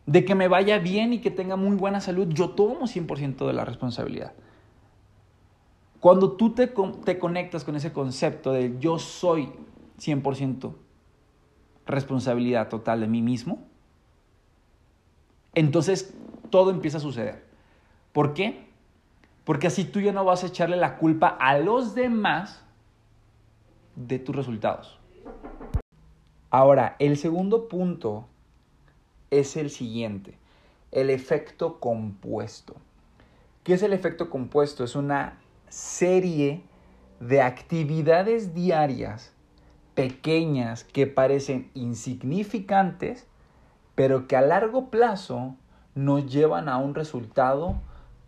De 0.05 0.25
que 0.25 0.35
me 0.35 0.47
vaya 0.47 0.79
bien 0.79 1.13
y 1.13 1.19
que 1.19 1.31
tenga 1.31 1.55
muy 1.55 1.75
buena 1.75 1.99
salud, 1.99 2.27
yo 2.29 2.51
tomo 2.51 2.87
100% 2.87 3.45
de 3.45 3.53
la 3.53 3.65
responsabilidad. 3.65 4.33
Cuando 5.99 6.33
tú 6.33 6.51
te, 6.53 6.67
te 7.03 7.19
conectas 7.19 7.63
con 7.63 7.75
ese 7.75 7.91
concepto 7.91 8.51
de 8.51 8.77
yo 8.79 8.99
soy 8.99 9.51
100% 9.99 10.73
responsabilidad 11.85 12.69
total 12.69 13.01
de 13.01 13.07
mí 13.07 13.21
mismo, 13.21 13.65
entonces 15.55 16.13
todo 16.49 16.69
empieza 16.69 16.97
a 16.97 17.01
suceder. 17.01 17.43
¿Por 18.13 18.33
qué? 18.33 18.67
Porque 19.43 19.67
así 19.67 19.85
tú 19.85 19.99
ya 19.99 20.11
no 20.11 20.25
vas 20.25 20.43
a 20.43 20.47
echarle 20.47 20.77
la 20.77 20.97
culpa 20.97 21.29
a 21.29 21.57
los 21.57 21.95
demás 21.95 22.63
de 23.95 24.19
tus 24.19 24.35
resultados. 24.35 24.99
Ahora, 26.49 26.95
el 26.99 27.17
segundo 27.17 27.67
punto 27.67 28.27
es 29.31 29.57
el 29.57 29.69
siguiente, 29.69 30.37
el 30.91 31.09
efecto 31.09 31.79
compuesto. 31.79 32.75
¿Qué 33.63 33.73
es 33.73 33.83
el 33.83 33.93
efecto 33.93 34.29
compuesto? 34.29 34.83
Es 34.83 34.95
una 34.95 35.39
serie 35.69 36.63
de 37.19 37.41
actividades 37.41 38.53
diarias 38.53 39.33
pequeñas 39.95 40.83
que 40.83 41.07
parecen 41.07 41.71
insignificantes, 41.73 43.25
pero 43.95 44.27
que 44.27 44.35
a 44.35 44.41
largo 44.41 44.89
plazo 44.89 45.55
nos 45.95 46.31
llevan 46.31 46.69
a 46.69 46.77
un 46.77 46.93
resultado 46.93 47.75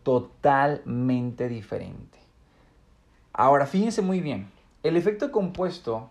totalmente 0.03 1.48
diferente. 1.48 2.17
Ahora, 3.34 3.67
fíjense 3.67 4.01
muy 4.01 4.22
bien, 4.22 4.50
el 4.81 4.98
efecto 4.98 5.31
compuesto 5.31 6.10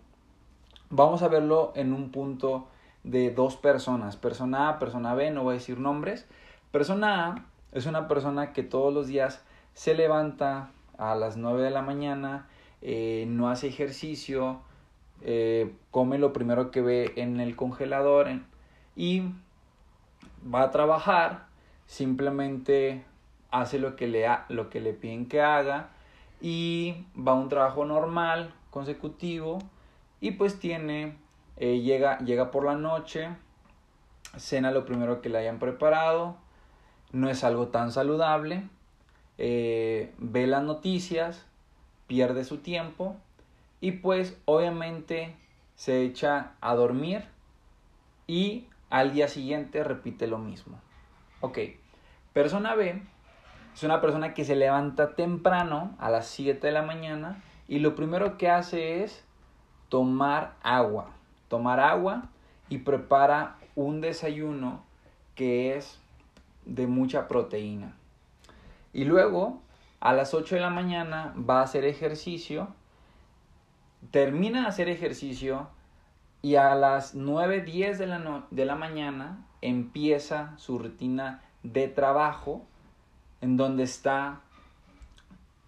vamos 0.90 1.22
a 1.22 1.28
verlo 1.28 1.72
en 1.74 1.92
un 1.92 2.10
punto 2.10 2.68
de 3.04 3.30
dos 3.30 3.56
personas, 3.56 4.16
persona 4.16 4.68
A, 4.68 4.78
persona 4.78 5.14
B, 5.14 5.30
no 5.30 5.42
voy 5.42 5.52
a 5.52 5.58
decir 5.58 5.78
nombres. 5.78 6.26
Persona 6.70 7.26
A 7.26 7.44
es 7.72 7.86
una 7.86 8.08
persona 8.08 8.52
que 8.52 8.62
todos 8.62 8.92
los 8.92 9.06
días 9.06 9.42
se 9.74 9.94
levanta, 9.94 10.70
a 10.98 11.14
las 11.14 11.36
9 11.36 11.62
de 11.62 11.70
la 11.70 11.82
mañana, 11.82 12.48
eh, 12.82 13.24
no 13.28 13.48
hace 13.48 13.68
ejercicio, 13.68 14.60
eh, 15.22 15.72
come 15.90 16.18
lo 16.18 16.32
primero 16.32 16.70
que 16.70 16.82
ve 16.82 17.12
en 17.16 17.40
el 17.40 17.56
congelador 17.56 18.28
y 18.94 19.22
va 20.52 20.62
a 20.62 20.70
trabajar, 20.70 21.46
simplemente 21.86 23.04
hace 23.50 23.78
lo 23.78 23.96
que, 23.96 24.06
le 24.06 24.26
lo 24.48 24.68
que 24.68 24.80
le 24.80 24.92
piden 24.92 25.26
que 25.26 25.40
haga 25.40 25.90
y 26.40 27.06
va 27.16 27.32
a 27.32 27.36
un 27.36 27.48
trabajo 27.48 27.84
normal, 27.84 28.52
consecutivo 28.70 29.58
y 30.20 30.32
pues 30.32 30.58
tiene, 30.58 31.16
eh, 31.56 31.80
llega, 31.80 32.18
llega 32.18 32.50
por 32.50 32.64
la 32.64 32.74
noche, 32.74 33.28
cena 34.36 34.70
lo 34.70 34.84
primero 34.84 35.20
que 35.20 35.28
le 35.28 35.38
hayan 35.38 35.58
preparado, 35.58 36.36
no 37.12 37.28
es 37.30 37.44
algo 37.44 37.68
tan 37.68 37.90
saludable, 37.92 38.68
eh, 39.38 40.12
ve 40.18 40.46
las 40.46 40.62
noticias, 40.62 41.46
pierde 42.06 42.44
su 42.44 42.58
tiempo 42.58 43.16
y 43.80 43.92
pues 43.92 44.36
obviamente 44.44 45.36
se 45.76 46.02
echa 46.02 46.52
a 46.60 46.74
dormir 46.74 47.24
y 48.26 48.66
al 48.90 49.12
día 49.12 49.28
siguiente 49.28 49.84
repite 49.84 50.26
lo 50.26 50.38
mismo. 50.38 50.80
Ok, 51.40 51.58
persona 52.32 52.74
B 52.74 53.00
es 53.74 53.82
una 53.84 54.00
persona 54.00 54.34
que 54.34 54.44
se 54.44 54.56
levanta 54.56 55.14
temprano 55.14 55.94
a 56.00 56.10
las 56.10 56.26
7 56.26 56.66
de 56.66 56.72
la 56.72 56.82
mañana 56.82 57.40
y 57.68 57.78
lo 57.78 57.94
primero 57.94 58.36
que 58.36 58.50
hace 58.50 59.04
es 59.04 59.24
tomar 59.88 60.54
agua, 60.62 61.10
tomar 61.48 61.78
agua 61.78 62.28
y 62.68 62.78
prepara 62.78 63.56
un 63.76 64.00
desayuno 64.00 64.82
que 65.36 65.76
es 65.76 66.00
de 66.66 66.88
mucha 66.88 67.28
proteína. 67.28 67.97
Y 68.98 69.04
luego, 69.04 69.62
a 70.00 70.12
las 70.12 70.34
8 70.34 70.56
de 70.56 70.60
la 70.60 70.70
mañana, 70.70 71.32
va 71.48 71.60
a 71.60 71.62
hacer 71.62 71.84
ejercicio, 71.84 72.66
termina 74.10 74.62
de 74.62 74.66
hacer 74.66 74.88
ejercicio 74.88 75.68
y 76.42 76.56
a 76.56 76.74
las 76.74 77.14
9, 77.14 77.60
10 77.60 77.96
de 77.96 78.06
la, 78.08 78.46
de 78.50 78.64
la 78.64 78.74
mañana 78.74 79.46
empieza 79.60 80.58
su 80.58 80.80
rutina 80.80 81.44
de 81.62 81.86
trabajo 81.86 82.66
en 83.40 83.56
donde 83.56 83.84
está 83.84 84.40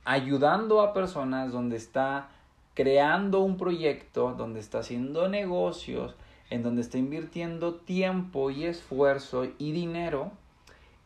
ayudando 0.04 0.80
a 0.80 0.92
personas, 0.92 1.52
donde 1.52 1.76
está 1.76 2.30
creando 2.74 3.42
un 3.42 3.56
proyecto, 3.56 4.34
donde 4.34 4.58
está 4.58 4.80
haciendo 4.80 5.28
negocios, 5.28 6.16
en 6.50 6.64
donde 6.64 6.80
está 6.80 6.98
invirtiendo 6.98 7.76
tiempo 7.76 8.50
y 8.50 8.64
esfuerzo 8.64 9.44
y 9.56 9.70
dinero 9.70 10.32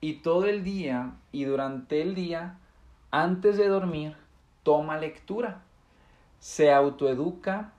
y 0.04 0.16
todo 0.16 0.44
el 0.44 0.64
día 0.64 1.14
y 1.32 1.44
durante 1.44 2.02
el 2.02 2.14
día, 2.14 2.58
antes 3.10 3.56
de 3.56 3.68
dormir, 3.68 4.14
toma 4.62 4.98
lectura, 4.98 5.62
se 6.40 6.70
autoeduca 6.74 7.72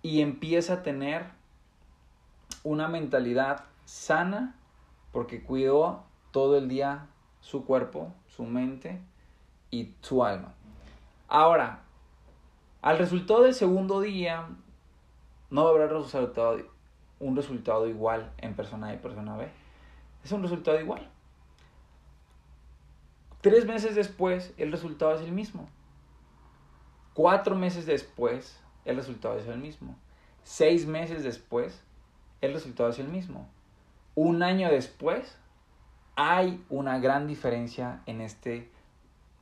y 0.00 0.22
empieza 0.22 0.72
a 0.72 0.82
tener 0.82 1.26
una 2.64 2.88
mentalidad 2.88 3.64
sana 3.84 4.56
porque 5.12 5.42
cuidó 5.42 6.04
todo 6.30 6.56
el 6.56 6.70
día 6.70 7.08
su 7.42 7.66
cuerpo, 7.66 8.14
su 8.28 8.44
mente 8.46 8.98
y 9.70 9.92
su 10.00 10.24
alma. 10.24 10.54
Ahora, 11.28 11.82
Al 12.80 12.96
resultado 12.96 13.42
del 13.42 13.52
segundo 13.52 14.00
día, 14.00 14.48
no 15.50 15.68
haber 15.68 15.92
resultado, 15.92 16.56
un 17.20 17.36
resultado 17.36 17.86
igual 17.88 18.32
en 18.38 18.54
persona 18.54 18.86
A 18.86 18.94
y 18.94 18.98
persona 18.98 19.36
B. 19.36 19.50
Es 20.24 20.32
un 20.32 20.42
resultado 20.42 20.80
igual. 20.80 21.10
Tres 23.46 23.64
meses 23.64 23.94
después, 23.94 24.52
el 24.58 24.72
resultado 24.72 25.14
es 25.14 25.20
el 25.20 25.30
mismo. 25.30 25.68
Cuatro 27.14 27.54
meses 27.54 27.86
después, 27.86 28.60
el 28.84 28.96
resultado 28.96 29.38
es 29.38 29.46
el 29.46 29.60
mismo. 29.60 29.96
Seis 30.42 30.84
meses 30.84 31.22
después, 31.22 31.80
el 32.40 32.54
resultado 32.54 32.88
es 32.88 32.98
el 32.98 33.06
mismo. 33.06 33.48
Un 34.16 34.42
año 34.42 34.68
después, 34.68 35.38
hay 36.16 36.60
una 36.70 36.98
gran 36.98 37.28
diferencia 37.28 38.02
en 38.06 38.20
este 38.20 38.68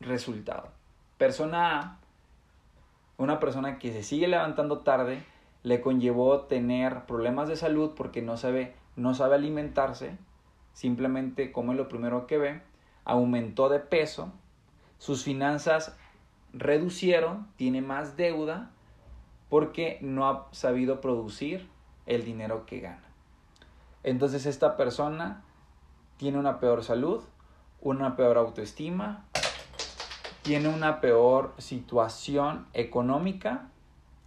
resultado. 0.00 0.68
Persona 1.16 1.80
A, 1.80 1.98
una 3.16 3.40
persona 3.40 3.78
que 3.78 3.90
se 3.90 4.02
sigue 4.02 4.28
levantando 4.28 4.80
tarde, 4.80 5.24
le 5.62 5.80
conllevó 5.80 6.42
tener 6.42 7.06
problemas 7.06 7.48
de 7.48 7.56
salud 7.56 7.92
porque 7.96 8.20
no 8.20 8.36
sabe, 8.36 8.74
no 8.96 9.14
sabe 9.14 9.36
alimentarse, 9.36 10.18
simplemente 10.74 11.52
come 11.52 11.74
lo 11.74 11.88
primero 11.88 12.26
que 12.26 12.36
ve, 12.36 12.73
aumentó 13.04 13.68
de 13.68 13.80
peso, 13.80 14.32
sus 14.98 15.24
finanzas 15.24 15.96
reducieron, 16.52 17.48
tiene 17.56 17.82
más 17.82 18.16
deuda 18.16 18.70
porque 19.48 19.98
no 20.00 20.28
ha 20.28 20.48
sabido 20.52 21.00
producir 21.00 21.68
el 22.06 22.24
dinero 22.24 22.66
que 22.66 22.80
gana. 22.80 23.04
Entonces 24.02 24.46
esta 24.46 24.76
persona 24.76 25.42
tiene 26.16 26.38
una 26.38 26.60
peor 26.60 26.84
salud, 26.84 27.22
una 27.80 28.16
peor 28.16 28.38
autoestima, 28.38 29.24
tiene 30.42 30.68
una 30.68 31.00
peor 31.00 31.54
situación 31.58 32.66
económica 32.72 33.68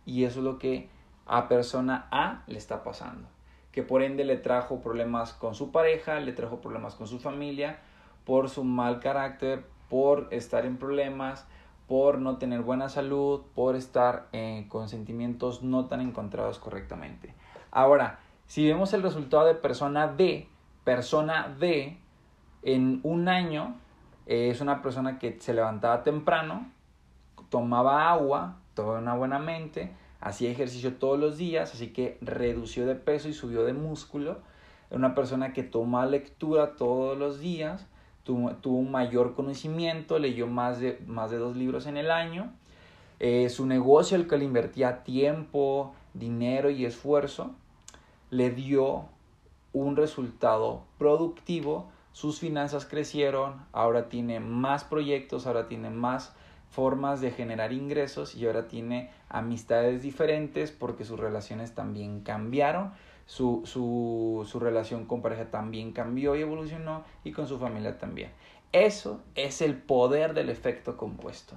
y 0.05 0.23
eso 0.23 0.39
es 0.39 0.45
lo 0.45 0.57
que 0.57 0.89
a 1.25 1.47
persona 1.47 2.07
A 2.11 2.43
le 2.47 2.57
está 2.57 2.83
pasando. 2.83 3.27
Que 3.71 3.83
por 3.83 4.01
ende 4.01 4.25
le 4.25 4.37
trajo 4.37 4.81
problemas 4.81 5.33
con 5.33 5.53
su 5.53 5.71
pareja, 5.71 6.19
le 6.19 6.33
trajo 6.33 6.61
problemas 6.61 6.95
con 6.95 7.07
su 7.07 7.19
familia, 7.19 7.79
por 8.27 8.49
su 8.49 8.65
mal 8.65 8.99
carácter, 8.99 9.63
por 9.89 10.27
estar 10.31 10.65
en 10.65 10.77
problemas, 10.77 11.47
por 11.87 12.19
no 12.19 12.37
tener 12.37 12.61
buena 12.61 12.89
salud, 12.89 13.41
por 13.55 13.77
estar 13.77 14.27
con 14.67 14.89
sentimientos 14.89 15.63
no 15.63 15.85
tan 15.85 16.01
encontrados 16.01 16.59
correctamente. 16.59 17.33
Ahora, 17.71 18.19
si 18.45 18.67
vemos 18.67 18.93
el 18.93 19.01
resultado 19.01 19.45
de 19.45 19.55
persona 19.55 20.07
D, 20.07 20.49
persona 20.83 21.55
D 21.57 21.97
en 22.63 22.99
un 23.03 23.29
año 23.29 23.75
eh, 24.25 24.49
es 24.49 24.59
una 24.59 24.81
persona 24.81 25.19
que 25.19 25.39
se 25.39 25.53
levantaba 25.53 26.03
temprano, 26.03 26.69
tomaba 27.49 28.09
agua, 28.09 28.57
tomaba 28.73 28.99
una 28.99 29.15
buena 29.15 29.39
mente, 29.39 29.93
hacía 30.19 30.51
ejercicio 30.51 30.95
todos 30.95 31.17
los 31.17 31.37
días, 31.37 31.73
así 31.73 31.93
que 31.93 32.17
redució 32.19 32.85
de 32.85 32.95
peso 32.95 33.29
y 33.29 33.33
subió 33.33 33.63
de 33.63 33.71
músculo. 33.71 34.39
Una 34.89 35.15
persona 35.15 35.53
que 35.53 35.63
toma 35.63 36.05
lectura 36.05 36.75
todos 36.75 37.17
los 37.17 37.39
días, 37.39 37.87
tuvo, 38.27 38.77
un 38.77 38.91
mayor 38.91 39.33
conocimiento, 39.33 40.19
leyó 40.19 40.45
más 40.45 40.79
de, 40.79 40.99
más 41.07 41.31
de 41.31 41.37
dos 41.37 41.55
libros 41.55 41.87
en 41.87 41.97
el 41.97 42.11
año. 42.11 42.51
Eh, 43.19 43.49
su 43.49 43.65
negocio, 43.65 44.15
el 44.17 44.27
que 44.27 44.37
le 44.37 44.45
invertía 44.45 45.03
tiempo, 45.03 45.95
dinero 46.13 46.69
y 46.69 46.85
esfuerzo, 46.85 47.55
le 48.29 48.51
dio 48.51 49.05
un 49.73 49.95
resultado 49.95 50.83
productivo. 50.99 51.89
Sus 52.11 52.39
finanzas 52.39 52.85
crecieron, 52.85 53.65
ahora 53.71 54.09
tiene 54.09 54.39
más 54.39 54.83
proyectos, 54.83 55.47
ahora 55.47 55.67
tiene 55.67 55.89
más 55.89 56.35
formas 56.69 57.21
de 57.21 57.31
generar 57.31 57.73
ingresos 57.73 58.35
y 58.35 58.45
ahora 58.45 58.67
tiene 58.67 59.09
amistades 59.29 60.01
diferentes 60.01 60.71
porque 60.71 61.05
sus 61.05 61.19
relaciones 61.19 61.73
también 61.73 62.21
cambiaron, 62.21 62.91
su, 63.27 63.61
su, 63.65 64.47
su 64.49 64.59
relación 64.59 65.05
con 65.05 65.21
pareja 65.21 65.51
también 65.51 65.91
cambió 65.91 66.35
y 66.35 66.41
evolucionó 66.41 67.03
y 67.23 67.31
con 67.31 67.47
su 67.47 67.59
familia 67.59 67.99
también. 67.99 68.31
Eso 68.71 69.21
es 69.35 69.61
el 69.61 69.75
poder 69.75 70.33
del 70.33 70.49
efecto 70.49 70.97
compuesto. 70.97 71.55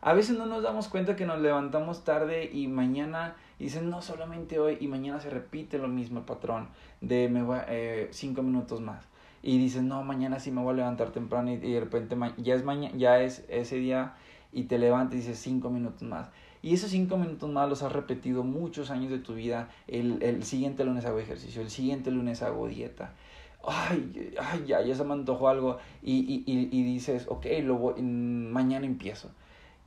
A 0.00 0.12
veces 0.14 0.36
no 0.36 0.46
nos 0.46 0.62
damos 0.62 0.88
cuenta 0.88 1.16
que 1.16 1.26
nos 1.26 1.40
levantamos 1.40 2.04
tarde 2.04 2.50
y 2.52 2.66
mañana 2.66 3.36
dicen 3.58 3.88
no 3.88 4.02
solamente 4.02 4.58
hoy 4.58 4.76
y 4.80 4.88
mañana 4.88 5.20
se 5.20 5.30
repite 5.30 5.78
lo 5.78 5.86
mismo 5.86 6.18
el 6.18 6.24
patrón 6.24 6.68
de 7.00 7.28
me 7.28 7.44
voy, 7.44 7.60
eh, 7.68 8.08
cinco 8.10 8.42
minutos 8.42 8.80
más 8.80 9.06
y 9.44 9.58
dices 9.58 9.82
no 9.84 10.02
mañana 10.02 10.40
sí 10.40 10.50
me 10.50 10.60
voy 10.60 10.72
a 10.72 10.76
levantar 10.78 11.10
temprano 11.10 11.52
y, 11.52 11.54
y 11.54 11.72
de 11.74 11.80
repente 11.80 12.16
ya 12.38 12.54
es 12.54 12.64
mañana 12.64 12.92
ya 12.96 13.20
es 13.20 13.44
ese 13.48 13.76
día 13.76 14.14
y 14.52 14.64
te 14.64 14.78
levantas 14.78 15.14
y 15.14 15.18
dices 15.18 15.38
cinco 15.38 15.70
minutos 15.70 16.02
más. 16.02 16.28
Y 16.62 16.74
esos 16.74 16.90
cinco 16.90 17.16
minutos 17.16 17.50
más 17.50 17.68
los 17.68 17.82
has 17.82 17.92
repetido 17.92 18.44
muchos 18.44 18.90
años 18.90 19.10
de 19.10 19.18
tu 19.18 19.34
vida. 19.34 19.68
El, 19.88 20.22
el 20.22 20.44
siguiente 20.44 20.84
lunes 20.84 21.04
hago 21.04 21.18
ejercicio, 21.18 21.60
el 21.60 21.70
siguiente 21.70 22.10
lunes 22.10 22.42
hago 22.42 22.68
dieta. 22.68 23.14
Ay, 23.64 24.34
ay, 24.40 24.64
ya, 24.66 24.82
ya 24.82 24.94
se 24.94 25.04
me 25.04 25.12
antojó 25.12 25.48
algo. 25.48 25.78
Y, 26.02 26.20
y, 26.20 26.44
y, 26.46 26.82
dices, 26.84 27.26
ok, 27.28 27.46
lo 27.62 27.94
mañana 27.98 28.86
empiezo. 28.86 29.30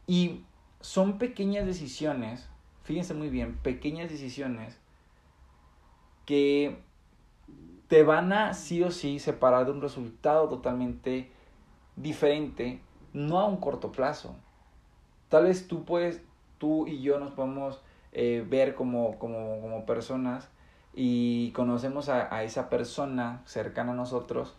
Y 0.06 0.42
son 0.82 1.18
pequeñas 1.18 1.66
decisiones, 1.66 2.48
fíjense 2.84 3.14
muy 3.14 3.30
bien, 3.30 3.56
pequeñas 3.58 4.10
decisiones 4.10 4.78
que 6.26 6.78
te 7.88 8.04
van 8.04 8.34
a 8.34 8.54
sí 8.54 8.84
o 8.84 8.92
sí 8.92 9.20
separar 9.20 9.66
de 9.66 9.72
un 9.72 9.82
resultado 9.82 10.48
totalmente 10.48 11.32
diferente, 11.96 12.82
no 13.14 13.40
a 13.40 13.48
un 13.48 13.58
corto 13.58 13.92
plazo, 13.92 14.36
Tal 15.30 15.46
vez 15.46 15.68
tú 15.68 15.84
puedes, 15.86 16.22
tú 16.66 16.88
y 16.88 17.04
yo 17.04 17.20
nos 17.20 17.32
podemos 17.32 17.80
eh, 18.12 18.44
ver 18.50 18.74
como, 18.74 19.20
como, 19.20 19.62
como, 19.62 19.86
personas 19.86 20.50
y 20.96 21.52
conocemos 21.52 22.10
a, 22.10 22.36
a, 22.36 22.44
esa 22.44 22.72
persona 22.72 23.44
cercana 23.46 23.92
a 23.92 23.96
nosotros 23.96 24.56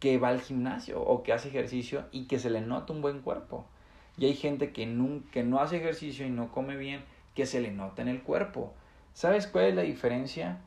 que 0.00 0.18
va 0.18 0.28
al 0.28 0.42
gimnasio 0.42 1.00
o 1.00 1.22
que 1.22 1.32
hace 1.32 1.48
ejercicio 1.48 2.04
y 2.12 2.26
que 2.26 2.38
se 2.38 2.50
le 2.50 2.60
nota 2.60 2.92
un 2.92 3.00
buen 3.00 3.22
cuerpo. 3.22 3.64
Y 4.18 4.26
hay 4.26 4.34
gente 4.34 4.70
que, 4.74 4.82
que 5.32 5.42
no 5.42 5.60
hace 5.60 5.78
ejercicio 5.78 6.26
y 6.26 6.30
no 6.30 6.52
come 6.52 6.76
bien, 6.76 7.02
que 7.34 7.46
se 7.46 7.62
le 7.62 7.70
nota 7.70 8.02
en 8.02 8.08
el 8.08 8.22
cuerpo. 8.22 8.74
¿Sabes 9.14 9.46
cuál 9.46 9.64
es 9.64 9.74
la 9.74 9.82
diferencia? 9.82 10.58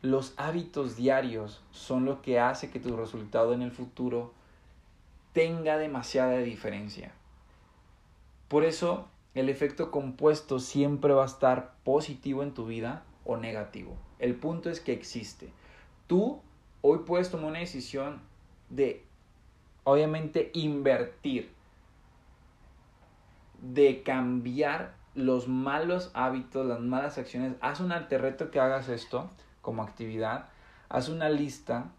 Los 0.00 0.32
hábitos 0.38 0.96
diarios 0.96 1.62
son 1.72 2.06
lo 2.06 2.22
que 2.22 2.40
hace 2.40 2.70
que 2.70 2.80
tu 2.80 2.96
resultado 2.96 3.52
en 3.52 3.60
el 3.60 3.72
futuro 3.72 4.32
tenga 5.34 5.76
demasiada 5.76 6.38
diferencia. 6.38 7.12
Por 8.48 8.64
eso 8.64 9.08
el 9.34 9.48
efecto 9.48 9.90
compuesto 9.90 10.58
siempre 10.58 11.12
va 11.12 11.22
a 11.22 11.26
estar 11.26 11.74
positivo 11.84 12.42
en 12.42 12.54
tu 12.54 12.66
vida 12.66 13.04
o 13.24 13.36
negativo. 13.36 13.96
El 14.18 14.34
punto 14.34 14.70
es 14.70 14.80
que 14.80 14.92
existe. 14.92 15.52
Tú 16.06 16.40
hoy 16.80 17.00
puedes 17.06 17.30
tomar 17.30 17.50
una 17.50 17.58
decisión 17.60 18.20
de, 18.70 19.04
obviamente, 19.84 20.50
invertir, 20.54 21.52
de 23.60 24.02
cambiar 24.02 24.94
los 25.14 25.48
malos 25.48 26.10
hábitos, 26.14 26.66
las 26.66 26.80
malas 26.80 27.18
acciones. 27.18 27.54
Haz 27.60 27.80
un 27.80 27.90
reto 27.90 28.50
que 28.50 28.60
hagas 28.60 28.88
esto 28.88 29.30
como 29.60 29.82
actividad. 29.82 30.48
Haz 30.88 31.08
una 31.08 31.28
lista 31.28 31.90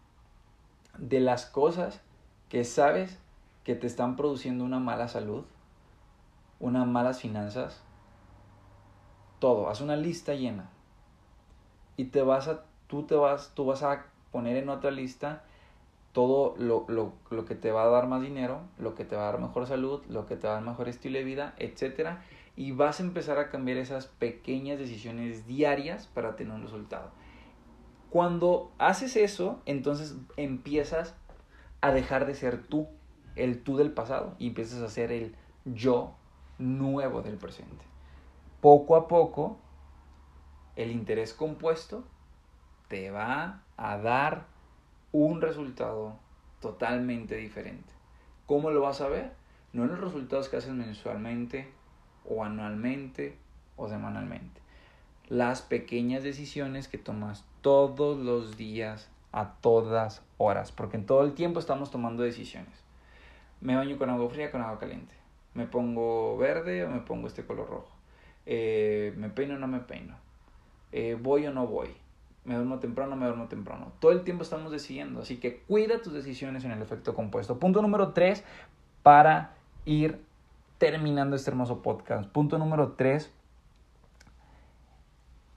de 0.97 1.19
las 1.19 1.45
cosas 1.45 2.01
que 2.49 2.63
sabes 2.63 3.19
que 3.63 3.75
te 3.75 3.87
están 3.87 4.15
produciendo 4.15 4.63
una 4.63 4.79
mala 4.79 5.07
salud 5.07 5.43
unas 6.59 6.87
malas 6.87 7.19
finanzas, 7.19 7.81
todo, 9.39 9.69
haz 9.69 9.81
una 9.81 9.95
lista 9.95 10.33
llena. 10.33 10.69
Y 11.97 12.05
te 12.05 12.21
vas 12.21 12.47
a, 12.47 12.63
tú 12.87 13.03
te 13.03 13.15
vas, 13.15 13.51
tú 13.55 13.65
vas 13.65 13.83
a 13.83 14.05
poner 14.31 14.57
en 14.57 14.69
otra 14.69 14.91
lista 14.91 15.43
todo 16.11 16.55
lo, 16.57 16.85
lo, 16.87 17.13
lo, 17.29 17.45
que 17.45 17.55
te 17.55 17.71
va 17.71 17.83
a 17.83 17.89
dar 17.89 18.07
más 18.07 18.21
dinero, 18.21 18.61
lo 18.77 18.95
que 18.95 19.05
te 19.05 19.15
va 19.15 19.23
a 19.23 19.31
dar 19.31 19.41
mejor 19.41 19.67
salud, 19.67 20.01
lo 20.09 20.25
que 20.25 20.35
te 20.35 20.47
va 20.47 20.53
a 20.53 20.55
dar 20.57 20.65
mejor 20.65 20.89
estilo 20.89 21.17
de 21.17 21.23
vida, 21.23 21.53
etc. 21.57 22.17
Y 22.55 22.71
vas 22.71 22.99
a 22.99 23.03
empezar 23.03 23.37
a 23.37 23.49
cambiar 23.49 23.77
esas 23.77 24.07
pequeñas 24.07 24.79
decisiones 24.79 25.47
diarias 25.47 26.07
para 26.07 26.35
tener 26.35 26.53
un 26.53 26.63
resultado. 26.63 27.11
Cuando 28.09 28.71
haces 28.79 29.15
eso, 29.15 29.61
entonces 29.65 30.17
empiezas 30.35 31.15
a 31.81 31.91
dejar 31.91 32.25
de 32.25 32.33
ser 32.33 32.63
tú, 32.63 32.87
el 33.35 33.61
tú 33.61 33.77
del 33.77 33.91
pasado, 33.91 34.35
y 34.39 34.47
empiezas 34.47 34.81
a 34.81 34.89
ser 34.89 35.11
el 35.11 35.35
yo 35.65 36.15
nuevo 36.59 37.21
del 37.21 37.37
presente. 37.37 37.85
Poco 38.61 38.95
a 38.95 39.07
poco, 39.07 39.57
el 40.75 40.91
interés 40.91 41.33
compuesto 41.33 42.03
te 42.89 43.09
va 43.09 43.63
a 43.77 43.97
dar 43.97 44.45
un 45.11 45.41
resultado 45.41 46.17
totalmente 46.59 47.35
diferente. 47.35 47.89
¿Cómo 48.45 48.69
lo 48.71 48.81
vas 48.81 49.01
a 49.01 49.07
ver? 49.07 49.31
No 49.73 49.83
en 49.83 49.91
los 49.91 50.01
resultados 50.01 50.49
que 50.49 50.57
haces 50.57 50.73
mensualmente 50.73 51.71
o 52.25 52.43
anualmente 52.43 53.37
o 53.77 53.87
semanalmente. 53.87 54.59
Las 55.29 55.61
pequeñas 55.61 56.23
decisiones 56.23 56.87
que 56.87 56.97
tomas 56.97 57.45
todos 57.61 58.17
los 58.17 58.57
días 58.57 59.09
a 59.31 59.53
todas 59.61 60.23
horas, 60.37 60.71
porque 60.71 60.97
en 60.97 61.05
todo 61.05 61.23
el 61.23 61.33
tiempo 61.33 61.59
estamos 61.59 61.91
tomando 61.91 62.23
decisiones. 62.23 62.83
Me 63.61 63.75
baño 63.75 63.97
con 63.97 64.09
agua 64.09 64.29
fría, 64.29 64.51
con 64.51 64.61
agua 64.61 64.79
caliente 64.79 65.18
me 65.53 65.65
pongo 65.65 66.37
verde 66.37 66.85
o 66.85 66.89
me 66.89 66.99
pongo 66.99 67.27
este 67.27 67.45
color 67.45 67.69
rojo. 67.69 67.91
Eh, 68.45 69.13
¿Me 69.17 69.29
peino 69.29 69.55
o 69.55 69.57
no 69.59 69.67
me 69.67 69.79
peino? 69.79 70.15
Eh, 70.91 71.17
¿Voy 71.21 71.45
o 71.45 71.53
no 71.53 71.67
voy? 71.67 71.89
¿Me 72.45 72.55
duermo 72.55 72.79
temprano 72.79 73.13
o 73.13 73.15
me 73.15 73.25
duermo 73.25 73.47
temprano? 73.47 73.91
Todo 73.99 74.11
el 74.11 74.23
tiempo 74.23 74.43
estamos 74.43 74.71
decidiendo, 74.71 75.21
así 75.21 75.37
que 75.37 75.59
cuida 75.67 76.01
tus 76.01 76.13
decisiones 76.13 76.63
en 76.63 76.71
el 76.71 76.81
efecto 76.81 77.13
compuesto. 77.13 77.59
Punto 77.59 77.81
número 77.81 78.13
tres 78.13 78.43
para 79.03 79.53
ir 79.85 80.23
terminando 80.77 81.35
este 81.35 81.51
hermoso 81.51 81.81
podcast. 81.81 82.29
Punto 82.29 82.57
número 82.57 82.93
tres, 82.93 83.31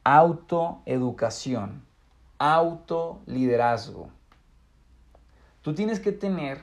autoeducación, 0.04 1.82
autoliderazgo. 2.38 4.10
Tú 5.62 5.74
tienes 5.74 6.00
que 6.00 6.10
tener, 6.12 6.60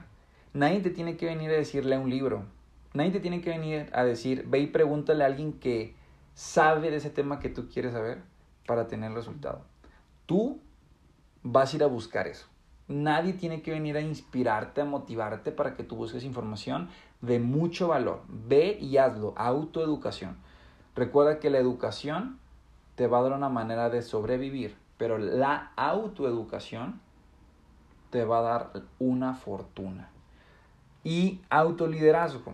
nadie 0.53 0.81
te 0.81 0.89
tiene 0.89 1.15
que 1.15 1.25
venir 1.25 1.49
a 1.49 1.53
decirle 1.53 1.97
un 1.97 2.09
libro, 2.09 2.43
nadie 2.93 3.11
te 3.11 3.19
tiene 3.19 3.41
que 3.41 3.49
venir 3.49 3.89
a 3.93 4.03
decir, 4.03 4.45
ve 4.47 4.59
y 4.59 4.67
pregúntale 4.67 5.23
a 5.23 5.27
alguien 5.27 5.53
que 5.53 5.95
sabe 6.33 6.89
de 6.89 6.97
ese 6.97 7.09
tema 7.09 7.39
que 7.39 7.49
tú 7.49 7.69
quieres 7.69 7.93
saber 7.93 8.21
para 8.65 8.87
tener 8.87 9.11
resultado. 9.13 9.61
Tú 10.25 10.59
vas 11.43 11.73
a 11.73 11.75
ir 11.75 11.83
a 11.83 11.87
buscar 11.87 12.27
eso. 12.27 12.47
Nadie 12.87 13.33
tiene 13.33 13.61
que 13.61 13.71
venir 13.71 13.97
a 13.97 14.01
inspirarte, 14.01 14.81
a 14.81 14.85
motivarte 14.85 15.51
para 15.51 15.75
que 15.75 15.83
tú 15.83 15.95
busques 15.95 16.23
información 16.23 16.89
de 17.21 17.39
mucho 17.39 17.87
valor. 17.87 18.23
Ve 18.27 18.77
y 18.79 18.97
hazlo. 18.97 19.33
Autoeducación. 19.37 20.37
Recuerda 20.95 21.39
que 21.39 21.49
la 21.49 21.59
educación 21.59 22.39
te 22.95 23.07
va 23.07 23.19
a 23.19 23.21
dar 23.21 23.33
una 23.33 23.49
manera 23.49 23.89
de 23.89 24.01
sobrevivir, 24.01 24.75
pero 24.97 25.17
la 25.17 25.71
autoeducación 25.75 26.99
te 28.09 28.25
va 28.25 28.39
a 28.39 28.41
dar 28.41 28.71
una 28.97 29.35
fortuna. 29.35 30.09
Y 31.03 31.41
autoliderazgo. 31.49 32.53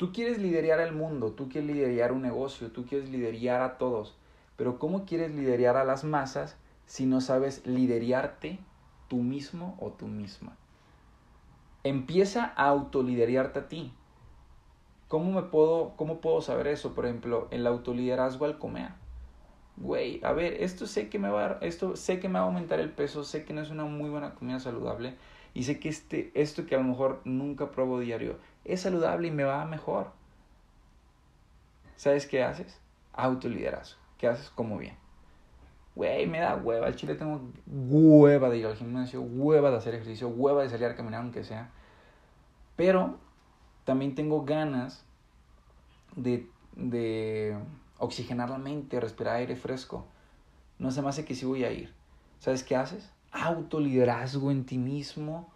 Tú 0.00 0.14
quieres 0.14 0.38
liderar 0.38 0.80
el 0.80 0.92
mundo, 0.92 1.32
tú 1.32 1.50
quieres 1.50 1.76
liderar 1.76 2.12
un 2.12 2.22
negocio, 2.22 2.72
tú 2.72 2.86
quieres 2.86 3.10
liderar 3.10 3.60
a 3.60 3.76
todos, 3.76 4.16
pero 4.56 4.78
¿cómo 4.78 5.04
quieres 5.04 5.34
liderar 5.34 5.76
a 5.76 5.84
las 5.84 6.04
masas 6.04 6.56
si 6.86 7.04
no 7.04 7.20
sabes 7.20 7.66
liderarte 7.66 8.60
tú 9.08 9.16
mismo 9.16 9.76
o 9.78 9.90
tú 9.90 10.06
misma? 10.06 10.56
Empieza 11.84 12.54
a 12.56 12.68
autoliderarte 12.68 13.58
a 13.58 13.68
ti. 13.68 13.92
¿Cómo 15.08 15.32
me 15.32 15.42
puedo, 15.42 15.92
cómo 15.98 16.22
puedo 16.22 16.40
saber 16.40 16.68
eso? 16.68 16.94
Por 16.94 17.04
ejemplo, 17.04 17.48
el 17.50 17.66
autoliderazgo 17.66 18.46
al 18.46 18.56
comer. 18.56 18.92
Güey, 19.76 20.24
a 20.24 20.32
ver, 20.32 20.62
esto 20.62 20.86
sé 20.86 21.10
que 21.10 21.18
me 21.18 21.28
va 21.28 21.58
esto 21.60 21.94
sé 21.94 22.20
que 22.20 22.30
me 22.30 22.38
va 22.38 22.46
a 22.46 22.48
aumentar 22.48 22.80
el 22.80 22.90
peso, 22.90 23.22
sé 23.22 23.44
que 23.44 23.52
no 23.52 23.60
es 23.60 23.68
una 23.68 23.84
muy 23.84 24.08
buena 24.08 24.34
comida 24.34 24.60
saludable 24.60 25.16
y 25.54 25.64
sé 25.64 25.80
que 25.80 25.88
este, 25.88 26.30
esto 26.34 26.66
que 26.66 26.74
a 26.74 26.78
lo 26.78 26.84
mejor 26.84 27.20
nunca 27.24 27.70
pruebo 27.70 28.00
diario 28.00 28.38
es 28.64 28.82
saludable 28.82 29.28
y 29.28 29.30
me 29.30 29.44
va 29.44 29.64
mejor. 29.64 30.12
¿Sabes 31.96 32.26
qué 32.26 32.42
haces? 32.42 32.80
Autoliderazgo. 33.12 34.00
¿Qué 34.16 34.28
haces? 34.28 34.50
Como 34.50 34.78
bien. 34.78 34.96
Güey, 35.94 36.26
me 36.26 36.38
da 36.38 36.56
hueva. 36.56 36.86
Al 36.86 36.96
chile 36.96 37.14
tengo 37.14 37.40
hueva 37.66 38.48
de 38.48 38.58
ir 38.58 38.66
al 38.66 38.76
gimnasio, 38.76 39.20
hueva 39.20 39.70
de 39.70 39.76
hacer 39.76 39.94
ejercicio, 39.94 40.28
hueva 40.28 40.62
de 40.62 40.70
salir 40.70 40.86
a 40.86 40.94
caminar 40.94 41.20
aunque 41.20 41.44
sea. 41.44 41.70
Pero 42.76 43.18
también 43.84 44.14
tengo 44.14 44.44
ganas 44.44 45.04
de, 46.16 46.48
de 46.76 47.56
oxigenar 47.98 48.50
la 48.50 48.58
mente, 48.58 49.00
respirar 49.00 49.36
aire 49.36 49.56
fresco. 49.56 50.06
No 50.78 50.90
se 50.90 51.02
me 51.02 51.08
hace 51.08 51.24
que 51.24 51.34
sí 51.34 51.44
voy 51.44 51.64
a 51.64 51.72
ir. 51.72 51.92
¿Sabes 52.38 52.62
qué 52.62 52.76
haces? 52.76 53.10
Autoliderazgo 53.32 54.50
en 54.50 54.64
ti 54.64 54.78
mismo, 54.78 55.48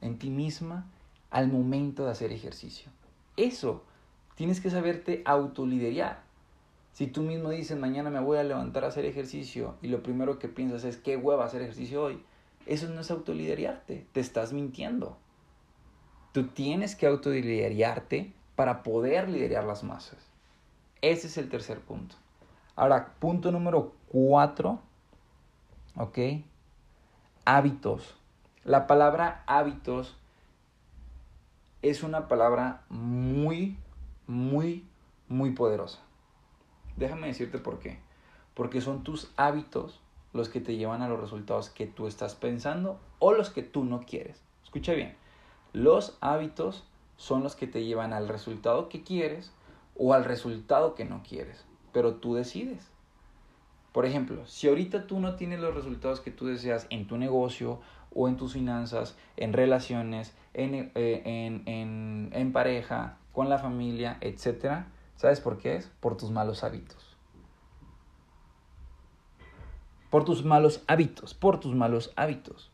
en 0.00 0.18
ti 0.18 0.30
misma, 0.30 0.86
al 1.30 1.48
momento 1.48 2.04
de 2.04 2.12
hacer 2.12 2.32
ejercicio. 2.32 2.90
Eso, 3.36 3.84
tienes 4.34 4.60
que 4.60 4.70
saberte 4.70 5.22
autoliderar. 5.24 6.22
Si 6.92 7.06
tú 7.06 7.22
mismo 7.22 7.50
dices, 7.50 7.78
mañana 7.78 8.10
me 8.10 8.20
voy 8.20 8.38
a 8.38 8.44
levantar 8.44 8.84
a 8.84 8.88
hacer 8.88 9.04
ejercicio 9.04 9.76
y 9.82 9.88
lo 9.88 10.02
primero 10.02 10.38
que 10.38 10.48
piensas 10.48 10.84
es, 10.84 10.96
qué 10.96 11.16
hueva 11.16 11.44
hacer 11.44 11.62
ejercicio 11.62 12.02
hoy, 12.02 12.22
eso 12.66 12.88
no 12.88 13.00
es 13.00 13.10
autoliderarte, 13.10 14.06
te 14.12 14.20
estás 14.20 14.52
mintiendo. 14.52 15.16
Tú 16.32 16.48
tienes 16.48 16.96
que 16.96 17.06
autoliderarte 17.06 18.32
para 18.56 18.82
poder 18.82 19.28
liderar 19.28 19.64
las 19.64 19.84
masas. 19.84 20.18
Ese 21.00 21.28
es 21.28 21.38
el 21.38 21.48
tercer 21.48 21.80
punto. 21.80 22.16
Ahora, 22.74 23.14
punto 23.18 23.52
número 23.52 23.94
cuatro, 24.08 24.80
¿ok? 25.96 26.18
Hábitos. 27.50 28.14
La 28.62 28.86
palabra 28.86 29.42
hábitos 29.46 30.14
es 31.80 32.02
una 32.02 32.28
palabra 32.28 32.82
muy, 32.90 33.78
muy, 34.26 34.86
muy 35.28 35.52
poderosa. 35.52 36.00
Déjame 36.96 37.28
decirte 37.28 37.56
por 37.56 37.78
qué. 37.78 38.00
Porque 38.52 38.82
son 38.82 39.02
tus 39.02 39.32
hábitos 39.38 39.98
los 40.34 40.50
que 40.50 40.60
te 40.60 40.76
llevan 40.76 41.00
a 41.00 41.08
los 41.08 41.20
resultados 41.20 41.70
que 41.70 41.86
tú 41.86 42.06
estás 42.06 42.34
pensando 42.34 43.00
o 43.18 43.32
los 43.32 43.48
que 43.48 43.62
tú 43.62 43.82
no 43.82 44.00
quieres. 44.00 44.42
Escucha 44.62 44.92
bien. 44.92 45.16
Los 45.72 46.18
hábitos 46.20 46.84
son 47.16 47.42
los 47.42 47.56
que 47.56 47.66
te 47.66 47.82
llevan 47.82 48.12
al 48.12 48.28
resultado 48.28 48.90
que 48.90 49.02
quieres 49.02 49.54
o 49.96 50.12
al 50.12 50.26
resultado 50.26 50.94
que 50.94 51.06
no 51.06 51.22
quieres. 51.26 51.64
Pero 51.94 52.16
tú 52.16 52.34
decides. 52.34 52.90
Por 53.92 54.06
ejemplo, 54.06 54.46
si 54.46 54.68
ahorita 54.68 55.06
tú 55.06 55.20
no 55.20 55.34
tienes 55.34 55.60
los 55.60 55.74
resultados 55.74 56.20
que 56.20 56.30
tú 56.30 56.46
deseas 56.46 56.86
en 56.90 57.06
tu 57.06 57.16
negocio 57.16 57.80
o 58.14 58.28
en 58.28 58.36
tus 58.36 58.52
finanzas, 58.52 59.16
en 59.36 59.52
relaciones, 59.52 60.34
en, 60.54 60.74
eh, 60.74 61.22
en, 61.24 61.62
en, 61.66 62.30
en 62.32 62.52
pareja, 62.52 63.18
con 63.32 63.48
la 63.48 63.58
familia, 63.58 64.18
etc., 64.20 64.84
¿Sabes 65.18 65.40
por 65.40 65.58
qué 65.58 65.74
es? 65.74 65.90
Por 65.98 66.16
tus 66.16 66.30
malos 66.30 66.62
hábitos. 66.62 67.16
Por 70.10 70.24
tus 70.24 70.44
malos 70.44 70.84
hábitos, 70.86 71.34
por 71.34 71.58
tus 71.58 71.74
malos 71.74 72.12
hábitos. 72.14 72.70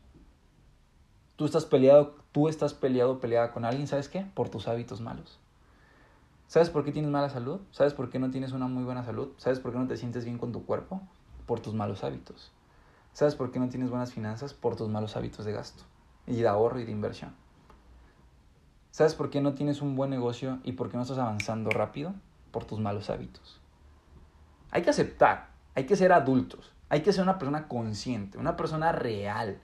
Tú 1.37 1.45
estás 1.45 1.65
peleado, 1.65 2.15
tú 2.31 2.47
estás 2.47 2.75
peleado, 2.75 3.19
peleada 3.19 3.51
con 3.51 3.65
alguien, 3.65 3.87
¿sabes 3.87 4.09
qué? 4.09 4.27
Por 4.35 4.49
tus 4.49 4.67
hábitos 4.67 5.01
malos. 5.01 5.39
¿Sabes 6.47 6.69
por 6.69 6.83
qué 6.85 6.91
tienes 6.91 7.11
mala 7.11 7.29
salud? 7.29 7.61
¿Sabes 7.71 7.93
por 7.93 8.09
qué 8.09 8.19
no 8.19 8.31
tienes 8.31 8.51
una 8.51 8.67
muy 8.67 8.83
buena 8.83 9.03
salud? 9.03 9.33
¿Sabes 9.37 9.59
por 9.59 9.71
qué 9.71 9.79
no 9.79 9.87
te 9.87 9.97
sientes 9.97 10.25
bien 10.25 10.37
con 10.37 10.51
tu 10.51 10.65
cuerpo? 10.65 11.01
Por 11.45 11.59
tus 11.59 11.73
malos 11.73 12.03
hábitos. 12.03 12.51
¿Sabes 13.13 13.35
por 13.35 13.51
qué 13.51 13.59
no 13.59 13.69
tienes 13.69 13.89
buenas 13.89 14.13
finanzas? 14.13 14.53
Por 14.53 14.75
tus 14.75 14.89
malos 14.89 15.15
hábitos 15.15 15.45
de 15.45 15.53
gasto 15.53 15.83
y 16.27 16.35
de 16.35 16.47
ahorro 16.47 16.79
y 16.79 16.85
de 16.85 16.91
inversión. 16.91 17.35
¿Sabes 18.91 19.15
por 19.15 19.29
qué 19.29 19.41
no 19.41 19.53
tienes 19.53 19.81
un 19.81 19.95
buen 19.95 20.09
negocio 20.09 20.59
y 20.63 20.73
por 20.73 20.89
qué 20.89 20.97
no 20.97 21.03
estás 21.03 21.17
avanzando 21.17 21.69
rápido? 21.69 22.13
por 22.55 22.63
tus 22.63 22.79
malos 22.79 23.09
hábitos. 23.09 23.59
Hay 24.71 24.81
que 24.81 24.89
aceptar, 24.89 25.49
hay 25.75 25.85
que 25.85 25.97
ser 25.97 26.13
adultos, 26.13 26.71
hay 26.87 27.01
que 27.01 27.11
ser 27.11 27.23
una 27.23 27.37
persona 27.37 27.67
consciente, 27.67 28.37
una 28.37 28.55
persona 28.55 28.93
real. 28.93 29.59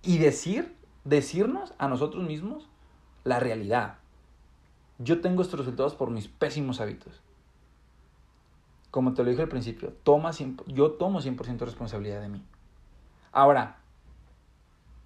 Y 0.00 0.18
decir, 0.18 0.76
decirnos 1.02 1.74
a 1.76 1.88
nosotros 1.88 2.22
mismos 2.22 2.68
la 3.24 3.40
realidad. 3.40 3.98
Yo 5.02 5.20
tengo 5.20 5.42
estos 5.42 5.58
resultados 5.58 5.94
por 5.94 6.10
mis 6.10 6.28
pésimos 6.28 6.80
hábitos. 6.80 7.20
Como 8.90 9.14
te 9.14 9.24
lo 9.24 9.30
dije 9.30 9.42
al 9.42 9.48
principio, 9.48 9.92
toma 10.02 10.30
yo 10.66 10.92
tomo 10.92 11.20
100% 11.20 11.58
responsabilidad 11.60 12.20
de 12.20 12.28
mí. 12.28 12.44
Ahora, 13.32 13.78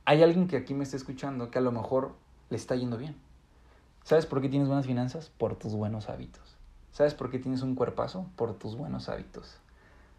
hay 0.04 0.22
alguien 0.22 0.48
que 0.48 0.56
aquí 0.56 0.74
me 0.74 0.84
está 0.84 0.96
escuchando 0.96 1.50
que 1.50 1.58
a 1.58 1.62
lo 1.62 1.72
mejor 1.72 2.14
le 2.50 2.56
está 2.56 2.74
yendo 2.74 2.98
bien. 2.98 3.16
¿Sabes 4.02 4.26
por 4.26 4.40
qué 4.40 4.48
tienes 4.48 4.68
buenas 4.68 4.86
finanzas? 4.86 5.30
Por 5.38 5.56
tus 5.56 5.72
buenos 5.72 6.08
hábitos. 6.08 6.56
¿Sabes 6.92 7.14
por 7.14 7.30
qué 7.30 7.38
tienes 7.38 7.62
un 7.62 7.74
cuerpazo? 7.74 8.26
Por 8.36 8.54
tus 8.54 8.76
buenos 8.76 9.08
hábitos. 9.08 9.58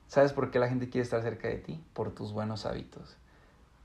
¿Sabes 0.08 0.34
por 0.34 0.50
qué 0.50 0.60
la 0.60 0.70
gente 0.70 0.90
quiere 0.90 1.04
estar 1.04 1.22
cerca 1.22 1.48
de 1.50 1.58
ti? 1.58 1.80
Por 1.94 2.12
tus 2.12 2.32
buenos 2.34 2.66
hábitos. 2.66 3.18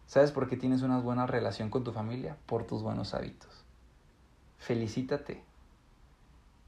¿Sabes 0.06 0.30
por 0.30 0.48
qué 0.48 0.56
tienes 0.56 0.82
una 0.82 0.98
buena 1.00 1.26
relación 1.26 1.70
con 1.70 1.84
tu 1.84 1.92
familia? 1.92 2.36
Por 2.46 2.64
tus 2.64 2.82
buenos 2.82 3.14
hábitos. 3.14 3.64
Felicítate. 4.58 5.51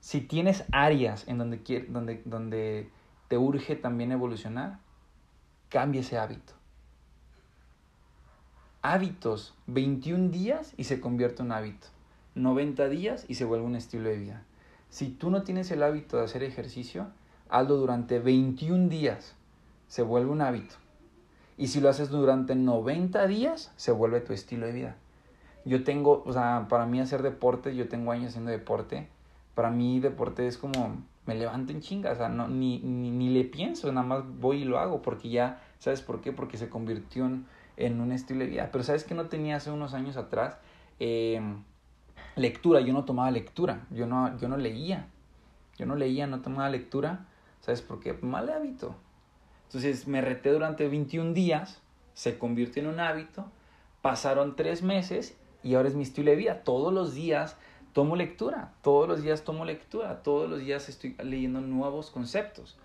Si 0.05 0.21
tienes 0.21 0.65
áreas 0.71 1.27
en 1.29 1.39
donde, 1.39 1.87
donde, 1.89 2.21
donde 2.27 2.91
te 3.29 3.39
urge 3.39 3.75
también 3.75 4.13
evolucionar, 4.13 4.79
cambia 5.71 6.03
ese 6.03 6.19
hábito. 6.19 6.53
Hábitos, 8.83 9.55
21 9.67 10.29
días 10.29 10.75
y 10.77 10.85
se 10.85 11.01
convierte 11.01 11.43
en 11.43 11.53
hábito. 11.53 11.87
90 12.35 12.91
días 12.91 13.25
y 13.29 13.37
se 13.37 13.47
vuelve 13.47 13.65
un 13.65 13.77
estilo 13.77 14.11
de 14.11 14.19
vida. 14.19 14.43
Si 14.91 15.09
tú 15.09 15.31
no 15.31 15.43
tienes 15.43 15.71
el 15.71 15.83
hábito 15.83 16.19
de 16.19 16.25
hacer 16.25 16.43
ejercicio, 16.43 17.07
hazlo 17.49 17.77
durante 17.77 18.19
21 18.19 18.91
días, 18.91 19.35
se 19.89 20.03
vuelve 20.03 20.31
un 20.31 20.43
hábito. 20.43 20.75
Y 21.57 21.69
si 21.69 21.81
lo 21.81 21.89
haces 21.89 22.11
durante 22.11 22.55
90 22.55 23.27
días, 23.27 23.73
se 23.77 23.91
vuelve 23.91 24.21
tu 24.21 24.35
estilo 24.35 24.67
de 24.67 24.73
vida. 24.73 24.97
Yo 25.65 25.83
tengo, 25.83 26.23
o 26.27 26.33
sea, 26.35 26.67
para 26.69 26.85
mí 26.85 27.01
hacer 27.01 27.23
deporte, 27.23 27.75
yo 27.75 27.89
tengo 27.89 28.13
años 28.13 28.29
haciendo 28.29 28.51
deporte. 28.51 29.09
Para 29.55 29.71
mí 29.71 30.01
deporte 30.01 30.47
es 30.47 30.59
como, 30.59 31.03
me 31.27 31.35
levanto 31.35 31.73
en 31.73 31.81
chinga, 31.81 32.13
o 32.13 32.17
sea, 32.17 32.29
no, 32.29 32.49
ni, 32.49 32.79
ni, 32.81 33.31
le 33.31 33.45
pienso, 33.45 33.93
nada 33.93 34.07
más 34.07 34.25
voy 34.41 34.63
y 34.63 34.65
lo 34.65 34.79
hago, 34.79 35.03
porque 35.03 35.29
ya, 35.29 35.63
¿sabes 35.79 36.03
por 36.03 36.21
qué? 36.21 36.33
Porque 36.33 36.57
se 36.57 36.69
convirtió 36.69 37.27
en, 37.27 37.47
en 37.77 38.01
un 38.01 38.13
estilo 38.13 38.41
de 38.41 38.47
vida. 38.47 38.69
Pero 38.73 38.85
¿sabes 38.85 39.05
que 39.05 39.15
no 39.15 39.27
tenía 39.27 39.57
hace 39.57 39.71
unos 39.71 39.95
años 39.95 40.17
atrás? 40.17 40.59
Eh, 41.01 41.41
lectura, 42.37 42.81
yo 42.81 42.93
no 42.93 43.05
tomaba 43.05 43.31
lectura, 43.31 43.87
yo 43.91 44.07
no, 44.07 44.37
yo 44.39 44.49
no 44.49 44.57
leía. 44.57 45.09
Yo 45.77 45.87
no 45.87 45.97
leía, 45.97 46.27
no 46.27 46.41
tomaba 46.41 46.69
lectura. 46.69 47.27
¿Sabes 47.61 47.83
por 47.83 48.01
qué? 48.01 48.13
Mal 48.15 48.49
hábito. 48.51 48.95
Entonces 49.67 50.07
me 50.07 50.21
reté 50.21 50.53
durante 50.53 50.89
21 50.89 51.33
días, 51.33 51.81
se 52.13 52.39
convirtió 52.39 52.83
en 52.83 52.89
un 52.89 53.01
hábito, 53.01 53.51
pasaron 54.03 54.55
tres 54.55 54.83
meses 54.83 55.37
y 55.63 55.75
ahora 55.75 55.89
es 55.89 55.97
mi 55.97 56.03
estilo 56.03 56.31
de 56.31 56.37
vida. 56.37 56.63
Todos 56.63 56.93
los 56.93 57.15
días 57.15 57.57
tomo 57.95 58.17
lectura, 58.17 58.73
todos 58.83 59.09
los 59.09 59.23
días 59.23 59.45
tomo 59.45 59.65
lectura, 59.65 60.23
todos 60.23 60.51
los 60.51 60.59
días 60.59 60.89
estoy 60.89 61.17
leyendo 61.23 61.61
nuevos 61.61 62.11
conceptos. 62.11 62.77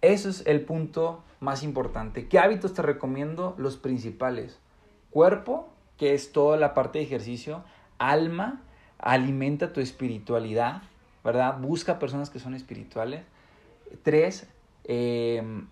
Eso 0.00 0.30
es 0.30 0.46
el 0.46 0.62
punto 0.62 1.22
más 1.40 1.62
importante. 1.62 2.28
¿Qué 2.28 2.38
hábitos 2.38 2.72
te 2.72 2.82
recomiendo? 2.82 3.54
Los 3.58 3.76
principales. 3.76 4.58
Cuerpo, 5.10 5.68
que 5.98 6.14
es 6.14 6.32
toda 6.32 6.56
la 6.56 6.72
parte 6.72 7.00
de 7.00 7.04
ejercicio. 7.04 7.64
Alma, 7.98 8.62
alimenta 8.98 9.72
tu 9.72 9.80
espiritualidad, 9.80 10.82
¿verdad? 11.24 11.58
Busca 11.58 11.98
personas 11.98 12.30
que 12.30 12.38
son 12.38 12.54
espirituales. 12.54 13.24
Tres, 14.04 14.48
em, 14.84 15.66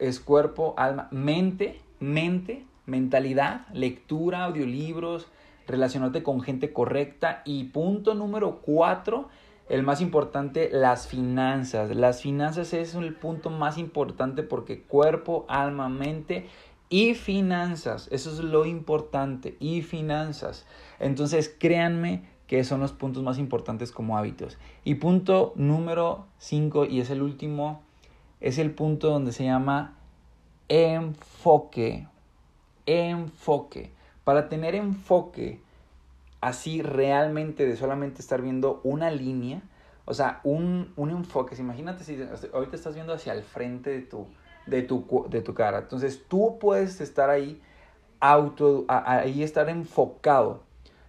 es 0.00 0.18
cuerpo, 0.18 0.74
alma, 0.76 1.08
mente, 1.12 1.80
mente, 2.00 2.64
mentalidad, 2.86 3.66
lectura, 3.72 4.44
audiolibros, 4.44 5.28
relacionarte 5.68 6.22
con 6.24 6.40
gente 6.40 6.72
correcta. 6.72 7.42
Y 7.44 7.64
punto 7.64 8.14
número 8.14 8.60
cuatro, 8.62 9.28
el 9.68 9.84
más 9.84 10.00
importante, 10.00 10.70
las 10.72 11.06
finanzas. 11.06 11.94
Las 11.94 12.22
finanzas 12.22 12.72
es 12.72 12.94
el 12.94 13.14
punto 13.14 13.50
más 13.50 13.78
importante 13.78 14.42
porque 14.42 14.82
cuerpo, 14.82 15.44
alma, 15.48 15.88
mente 15.88 16.48
y 16.88 17.14
finanzas. 17.14 18.08
Eso 18.10 18.32
es 18.32 18.40
lo 18.40 18.64
importante. 18.64 19.56
Y 19.60 19.82
finanzas. 19.82 20.66
Entonces, 20.98 21.54
créanme 21.56 22.24
que 22.48 22.64
son 22.64 22.80
los 22.80 22.92
puntos 22.92 23.22
más 23.22 23.38
importantes 23.38 23.92
como 23.92 24.16
hábitos. 24.16 24.56
Y 24.82 24.94
punto 24.96 25.52
número 25.54 26.24
5, 26.38 26.86
y 26.86 27.00
es 27.00 27.10
el 27.10 27.20
último, 27.20 27.82
es 28.40 28.56
el 28.56 28.70
punto 28.70 29.10
donde 29.10 29.32
se 29.32 29.44
llama 29.44 29.98
enfoque. 30.68 32.08
Enfoque. 32.86 33.97
Para 34.28 34.50
tener 34.50 34.74
enfoque, 34.74 35.58
así 36.42 36.82
realmente 36.82 37.64
de 37.64 37.78
solamente 37.78 38.20
estar 38.20 38.42
viendo 38.42 38.82
una 38.84 39.10
línea, 39.10 39.62
o 40.04 40.12
sea, 40.12 40.40
un, 40.44 40.92
un 40.96 41.08
enfoque. 41.08 41.56
Imagínate 41.58 42.04
si 42.04 42.22
ahorita 42.52 42.76
estás 42.76 42.94
viendo 42.94 43.14
hacia 43.14 43.32
el 43.32 43.42
frente 43.42 43.88
de 43.88 44.02
tu, 44.02 44.26
de 44.66 44.82
tu, 44.82 45.26
de 45.30 45.40
tu 45.40 45.54
cara. 45.54 45.78
Entonces 45.78 46.24
tú 46.28 46.58
puedes 46.60 47.00
estar 47.00 47.30
ahí, 47.30 47.58
auto, 48.20 48.84
ahí 48.88 49.42
estar 49.42 49.70
enfocado. 49.70 50.60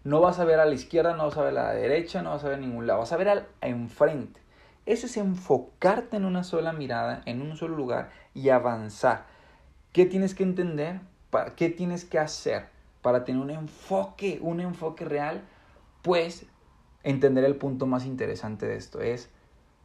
No 0.05 0.21
vas 0.21 0.39
a 0.39 0.45
ver 0.45 0.61
a 0.61 0.65
la 0.65 0.75
izquierda, 0.75 1.13
no 1.17 1.25
vas 1.25 1.35
a 1.35 1.43
ver 1.43 1.57
a 1.57 1.63
la 1.63 1.73
derecha, 1.73 2.21
no 2.21 2.29
vas 2.29 2.45
a 2.45 2.47
ver 2.47 2.57
a 2.59 2.61
ningún 2.61 2.87
lado, 2.87 2.99
vas 2.99 3.11
a 3.11 3.17
ver 3.17 3.27
al 3.27 3.47
enfrente. 3.59 4.39
Eso 4.85 5.07
es 5.07 5.17
enfocarte 5.17 6.15
en 6.15 6.23
una 6.23 6.45
sola 6.45 6.71
mirada, 6.71 7.21
en 7.25 7.41
un 7.41 7.57
solo 7.57 7.75
lugar 7.75 8.11
y 8.33 8.47
avanzar. 8.47 9.25
¿Qué 9.91 10.05
tienes 10.05 10.35
que 10.35 10.43
entender? 10.43 11.01
¿Qué 11.57 11.67
tienes 11.67 12.05
que 12.05 12.17
hacer? 12.17 12.78
Para 13.09 13.25
tener 13.25 13.41
un 13.41 13.49
enfoque, 13.49 14.37
un 14.39 14.59
enfoque 14.59 15.03
real, 15.03 15.41
pues 16.03 16.45
entender 17.01 17.43
el 17.43 17.55
punto 17.55 17.87
más 17.87 18.05
interesante 18.05 18.67
de 18.67 18.75
esto 18.75 19.01
es 19.01 19.31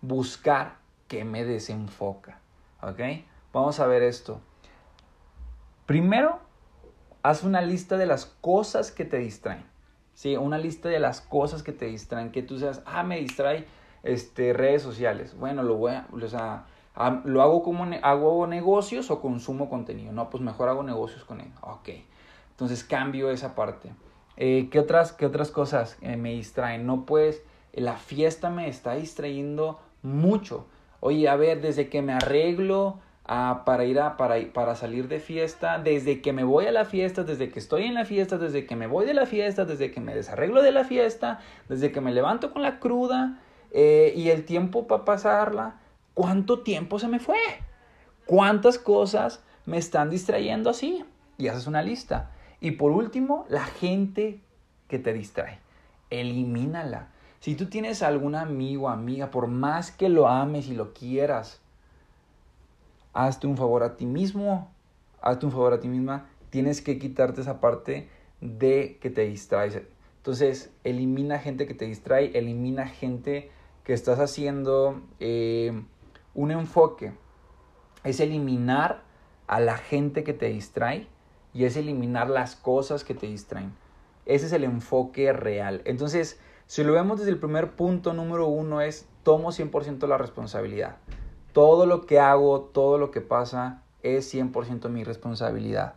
buscar 0.02 0.76
que 1.08 1.24
me 1.24 1.42
desenfoca. 1.46 2.38
¿Ok? 2.82 3.00
Vamos 3.50 3.80
a 3.80 3.86
ver 3.86 4.02
esto. 4.02 4.42
Primero, 5.86 6.38
haz 7.22 7.44
una 7.44 7.62
lista 7.62 7.96
de 7.96 8.04
las 8.04 8.26
cosas 8.26 8.92
que 8.92 9.06
te 9.06 9.16
distraen. 9.16 9.64
Sí, 10.12 10.36
una 10.36 10.58
lista 10.58 10.90
de 10.90 10.98
las 10.98 11.22
cosas 11.22 11.62
que 11.62 11.72
te 11.72 11.86
distraen, 11.86 12.30
que 12.30 12.42
tú 12.42 12.58
seas, 12.58 12.82
ah, 12.84 13.04
me 13.04 13.18
distrae 13.18 13.64
este, 14.02 14.52
redes 14.52 14.82
sociales. 14.82 15.34
Bueno, 15.34 15.62
lo 15.62 15.76
voy 15.76 15.92
a, 15.92 16.08
o 16.12 16.28
sea, 16.28 16.66
lo 17.24 17.40
hago 17.40 17.62
como 17.62 17.86
hago 18.02 18.46
negocios 18.46 19.10
o 19.10 19.22
consumo 19.22 19.70
contenido. 19.70 20.12
No, 20.12 20.28
pues 20.28 20.42
mejor 20.42 20.68
hago 20.68 20.82
negocios 20.82 21.24
con 21.24 21.40
él. 21.40 21.50
Ok. 21.62 21.88
Entonces 22.54 22.84
cambio 22.84 23.30
esa 23.30 23.54
parte. 23.54 23.90
Eh, 24.36 24.68
¿qué, 24.70 24.78
otras, 24.78 25.12
¿Qué 25.12 25.26
otras 25.26 25.50
cosas 25.50 25.98
eh, 26.00 26.16
me 26.16 26.30
distraen? 26.30 26.86
No 26.86 27.04
pues, 27.04 27.42
la 27.72 27.96
fiesta 27.96 28.48
me 28.50 28.68
está 28.68 28.94
distrayendo 28.94 29.80
mucho. 30.02 30.66
Oye, 31.00 31.28
a 31.28 31.36
ver, 31.36 31.60
desde 31.60 31.88
que 31.88 32.00
me 32.00 32.12
arreglo 32.12 32.98
para 33.26 33.84
ir 33.84 34.00
a, 34.00 34.16
para, 34.16 34.36
para 34.52 34.74
salir 34.76 35.08
de 35.08 35.18
fiesta, 35.18 35.78
desde 35.78 36.20
que 36.20 36.32
me 36.32 36.44
voy 36.44 36.66
a 36.66 36.72
la 36.72 36.84
fiesta, 36.84 37.24
desde 37.24 37.48
que 37.48 37.58
estoy 37.58 37.84
en 37.84 37.94
la 37.94 38.04
fiesta, 38.04 38.38
desde 38.38 38.66
que 38.66 38.76
me 38.76 38.86
voy 38.86 39.06
de 39.06 39.14
la 39.14 39.26
fiesta, 39.26 39.64
desde 39.64 39.90
que 39.90 40.00
me 40.00 40.14
desarreglo 40.14 40.62
de 40.62 40.72
la 40.72 40.84
fiesta, 40.84 41.40
desde 41.68 41.90
que 41.90 42.00
me 42.00 42.12
levanto 42.12 42.52
con 42.52 42.62
la 42.62 42.78
cruda 42.78 43.40
eh, 43.70 44.12
y 44.14 44.28
el 44.28 44.44
tiempo 44.44 44.86
para 44.86 45.04
pasarla, 45.04 45.80
¿cuánto 46.12 46.60
tiempo 46.60 46.98
se 46.98 47.08
me 47.08 47.18
fue? 47.18 47.38
¿Cuántas 48.26 48.78
cosas 48.78 49.42
me 49.64 49.78
están 49.78 50.10
distrayendo 50.10 50.68
así? 50.68 51.04
Y 51.38 51.48
haces 51.48 51.66
una 51.66 51.82
lista. 51.82 52.30
Y 52.60 52.72
por 52.72 52.92
último, 52.92 53.46
la 53.48 53.64
gente 53.64 54.40
que 54.88 54.98
te 54.98 55.12
distrae. 55.12 55.58
Elimínala. 56.10 57.08
Si 57.40 57.54
tú 57.54 57.66
tienes 57.66 58.02
algún 58.02 58.34
amigo 58.34 58.88
amiga, 58.88 59.30
por 59.30 59.48
más 59.48 59.90
que 59.90 60.08
lo 60.08 60.28
ames 60.28 60.68
y 60.68 60.74
lo 60.74 60.94
quieras, 60.94 61.60
hazte 63.12 63.46
un 63.46 63.56
favor 63.56 63.82
a 63.82 63.96
ti 63.96 64.06
mismo, 64.06 64.72
hazte 65.20 65.46
un 65.46 65.52
favor 65.52 65.74
a 65.74 65.80
ti 65.80 65.88
misma, 65.88 66.26
tienes 66.50 66.80
que 66.80 66.98
quitarte 66.98 67.42
esa 67.42 67.60
parte 67.60 68.08
de 68.40 68.98
que 69.00 69.10
te 69.10 69.22
distraes. 69.26 69.80
Entonces, 70.18 70.72
elimina 70.84 71.38
gente 71.38 71.66
que 71.66 71.74
te 71.74 71.84
distrae, 71.84 72.36
elimina 72.38 72.86
gente 72.88 73.50
que 73.84 73.92
estás 73.92 74.18
haciendo 74.18 75.02
eh, 75.20 75.82
un 76.34 76.50
enfoque. 76.50 77.12
Es 78.04 78.20
eliminar 78.20 79.02
a 79.46 79.60
la 79.60 79.76
gente 79.76 80.24
que 80.24 80.32
te 80.32 80.46
distrae 80.46 81.08
y 81.54 81.64
es 81.64 81.76
eliminar 81.76 82.28
las 82.28 82.56
cosas 82.56 83.04
que 83.04 83.14
te 83.14 83.26
distraen. 83.26 83.72
Ese 84.26 84.46
es 84.46 84.52
el 84.52 84.64
enfoque 84.64 85.32
real. 85.32 85.80
Entonces, 85.84 86.40
si 86.66 86.82
lo 86.82 86.92
vemos 86.92 87.18
desde 87.18 87.30
el 87.30 87.38
primer 87.38 87.72
punto 87.72 88.12
número 88.12 88.48
uno 88.48 88.80
es 88.80 89.06
tomo 89.22 89.52
100% 89.52 90.06
la 90.08 90.18
responsabilidad. 90.18 90.96
Todo 91.52 91.86
lo 91.86 92.04
que 92.04 92.18
hago, 92.18 92.60
todo 92.60 92.98
lo 92.98 93.10
que 93.10 93.20
pasa 93.20 93.82
es 94.02 94.34
100% 94.34 94.88
mi 94.88 95.04
responsabilidad. 95.04 95.94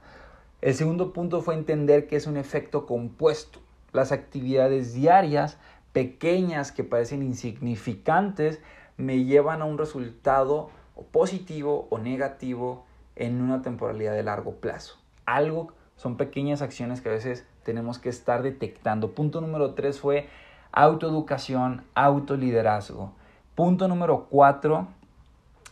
El 0.61 0.75
segundo 0.75 1.13
punto 1.13 1.41
fue 1.41 1.55
entender 1.55 2.07
que 2.07 2.15
es 2.15 2.27
un 2.27 2.37
efecto 2.37 2.85
compuesto. 2.85 3.59
Las 3.93 4.11
actividades 4.11 4.93
diarias, 4.93 5.57
pequeñas 5.93 6.71
que 6.71 6.83
parecen 6.83 7.23
insignificantes, 7.23 8.59
me 8.97 9.23
llevan 9.23 9.61
a 9.61 9.65
un 9.65 9.77
resultado 9.77 10.69
positivo 11.11 11.87
o 11.89 11.97
negativo 11.97 12.85
en 13.15 13.41
una 13.41 13.61
temporalidad 13.61 14.13
de 14.13 14.23
largo 14.23 14.55
plazo 14.55 14.97
algo, 15.27 15.73
son 15.95 16.17
pequeñas 16.17 16.63
acciones 16.63 17.01
que 17.01 17.09
a 17.09 17.11
veces 17.11 17.45
tenemos 17.63 17.99
que 17.99 18.09
estar 18.09 18.41
detectando. 18.41 19.11
Punto 19.11 19.41
número 19.41 19.75
tres 19.75 19.99
fue 19.99 20.27
autoeducación, 20.71 21.83
autoliderazgo. 21.93 23.11
Punto 23.53 23.87
número 23.87 24.27
cuatro, 24.29 24.87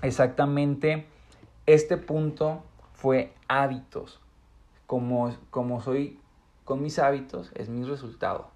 exactamente 0.02 1.08
este 1.66 1.98
punto 1.98 2.64
fue 2.94 3.34
hábitos. 3.48 4.20
Como, 4.86 5.36
como 5.50 5.82
soy 5.82 6.20
con 6.64 6.82
mis 6.82 7.00
hábitos, 7.00 7.52
es 7.56 7.70
mi 7.70 7.84
resultado. 7.84 8.50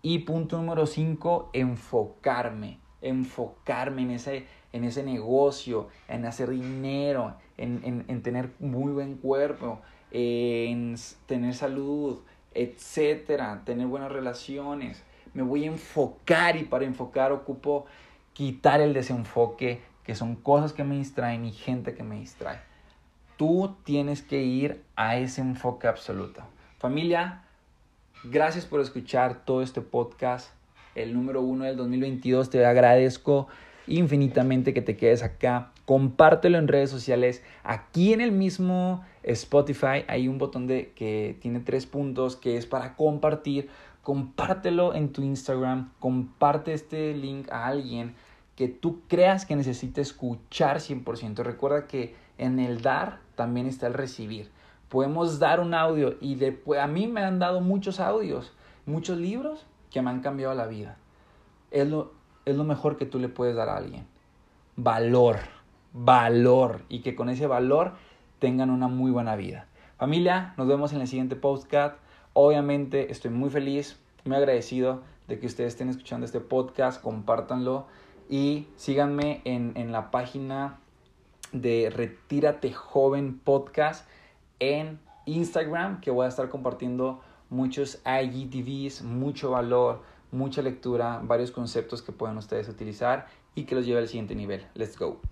Y 0.00 0.20
punto 0.20 0.56
número 0.56 0.86
cinco, 0.86 1.50
enfocarme. 1.52 2.80
Enfocarme 3.02 4.02
en 4.02 4.10
ese, 4.12 4.46
en 4.72 4.84
ese 4.84 5.02
negocio, 5.02 5.88
en 6.08 6.24
hacer 6.24 6.50
dinero, 6.50 7.34
en, 7.56 8.22
tener 8.22 8.50
muy 8.58 8.92
buen 8.92 9.16
cuerpo, 9.16 9.80
en 10.10 10.96
tener 11.26 11.54
salud, 11.54 12.20
etcétera, 12.54 13.62
tener 13.64 13.86
buenas 13.86 14.12
relaciones. 14.12 15.02
Me 15.34 15.42
voy 15.42 15.64
a 15.64 15.68
enfocar 15.68 16.56
y 16.56 16.64
para 16.64 16.84
enfocar 16.84 17.32
ocupo 17.32 17.86
quitar 18.32 18.80
el 18.80 18.92
desenfoque, 18.92 19.80
que 20.04 20.14
son 20.14 20.36
cosas 20.36 20.72
que 20.72 20.84
me 20.84 20.96
distraen 20.96 21.44
y 21.44 21.52
gente 21.52 21.94
que 21.94 22.02
me 22.02 22.18
distrae. 22.18 22.58
Tú 23.36 23.74
tienes 23.84 24.22
que 24.22 24.42
ir 24.42 24.82
a 24.96 25.16
ese 25.16 25.40
enfoque 25.40 25.88
absoluto. 25.88 26.42
Familia, 26.78 27.42
gracias 28.24 28.66
por 28.66 28.80
escuchar 28.80 29.44
todo 29.44 29.62
este 29.62 29.80
podcast, 29.80 30.50
el 30.94 31.14
número 31.14 31.40
uno 31.40 31.64
del 31.64 31.76
2022. 31.76 32.50
Te 32.50 32.64
agradezco 32.64 33.48
infinitamente 33.86 34.74
que 34.74 34.82
te 34.82 34.96
quedes 34.96 35.22
acá. 35.22 35.71
Compártelo 35.84 36.58
en 36.58 36.68
redes 36.68 36.90
sociales. 36.90 37.42
Aquí 37.64 38.12
en 38.12 38.20
el 38.20 38.32
mismo 38.32 39.04
Spotify 39.22 40.04
hay 40.08 40.28
un 40.28 40.38
botón 40.38 40.66
de, 40.66 40.92
que 40.92 41.36
tiene 41.40 41.60
tres 41.60 41.86
puntos 41.86 42.36
que 42.36 42.56
es 42.56 42.66
para 42.66 42.96
compartir. 42.96 43.68
Compártelo 44.02 44.94
en 44.94 45.12
tu 45.12 45.22
Instagram. 45.22 45.92
Comparte 45.98 46.72
este 46.72 47.14
link 47.14 47.50
a 47.50 47.66
alguien 47.66 48.14
que 48.56 48.68
tú 48.68 49.00
creas 49.08 49.46
que 49.46 49.56
necesite 49.56 50.00
escuchar 50.00 50.78
100%. 50.78 51.42
Recuerda 51.42 51.86
que 51.86 52.14
en 52.38 52.58
el 52.58 52.82
dar 52.82 53.20
también 53.34 53.66
está 53.66 53.86
el 53.86 53.94
recibir. 53.94 54.50
Podemos 54.88 55.38
dar 55.38 55.60
un 55.60 55.74
audio 55.74 56.16
y 56.20 56.34
después, 56.34 56.80
a 56.80 56.86
mí 56.86 57.06
me 57.06 57.22
han 57.22 57.38
dado 57.38 57.60
muchos 57.60 57.98
audios, 57.98 58.52
muchos 58.84 59.18
libros 59.18 59.64
que 59.90 60.02
me 60.02 60.10
han 60.10 60.20
cambiado 60.20 60.54
la 60.54 60.66
vida. 60.66 60.98
Es 61.70 61.88
lo, 61.88 62.12
es 62.44 62.56
lo 62.56 62.64
mejor 62.64 62.96
que 62.96 63.06
tú 63.06 63.18
le 63.18 63.28
puedes 63.28 63.56
dar 63.56 63.68
a 63.68 63.76
alguien. 63.76 64.06
Valor, 64.76 65.38
valor 65.92 66.82
y 66.88 67.00
que 67.00 67.14
con 67.14 67.28
ese 67.28 67.46
valor 67.46 67.92
tengan 68.38 68.70
una 68.70 68.88
muy 68.88 69.10
buena 69.10 69.36
vida. 69.36 69.66
Familia, 69.98 70.54
nos 70.56 70.66
vemos 70.66 70.92
en 70.92 71.00
el 71.00 71.08
siguiente 71.08 71.36
podcast. 71.36 71.96
Obviamente 72.32 73.12
estoy 73.12 73.30
muy 73.30 73.50
feliz, 73.50 73.98
muy 74.24 74.36
agradecido 74.36 75.02
de 75.28 75.38
que 75.38 75.46
ustedes 75.46 75.74
estén 75.74 75.88
escuchando 75.88 76.26
este 76.26 76.40
podcast, 76.40 77.00
compártanlo 77.00 77.86
y 78.28 78.66
síganme 78.76 79.42
en, 79.44 79.72
en 79.76 79.92
la 79.92 80.10
página 80.10 80.78
de 81.52 81.92
Retírate 81.94 82.72
Joven 82.72 83.38
Podcast 83.38 84.08
en 84.58 84.98
Instagram, 85.26 86.00
que 86.00 86.10
voy 86.10 86.26
a 86.26 86.28
estar 86.28 86.48
compartiendo 86.48 87.20
muchos 87.50 88.00
IGTVs, 88.06 89.02
mucho 89.02 89.50
valor, 89.50 90.02
mucha 90.30 90.62
lectura, 90.62 91.20
varios 91.22 91.50
conceptos 91.50 92.02
que 92.02 92.12
pueden 92.12 92.38
ustedes 92.38 92.68
utilizar 92.68 93.26
y 93.54 93.64
que 93.64 93.74
los 93.74 93.86
lleve 93.86 94.00
al 94.00 94.08
siguiente 94.08 94.34
nivel. 94.34 94.66
Let's 94.74 94.98
go. 94.98 95.22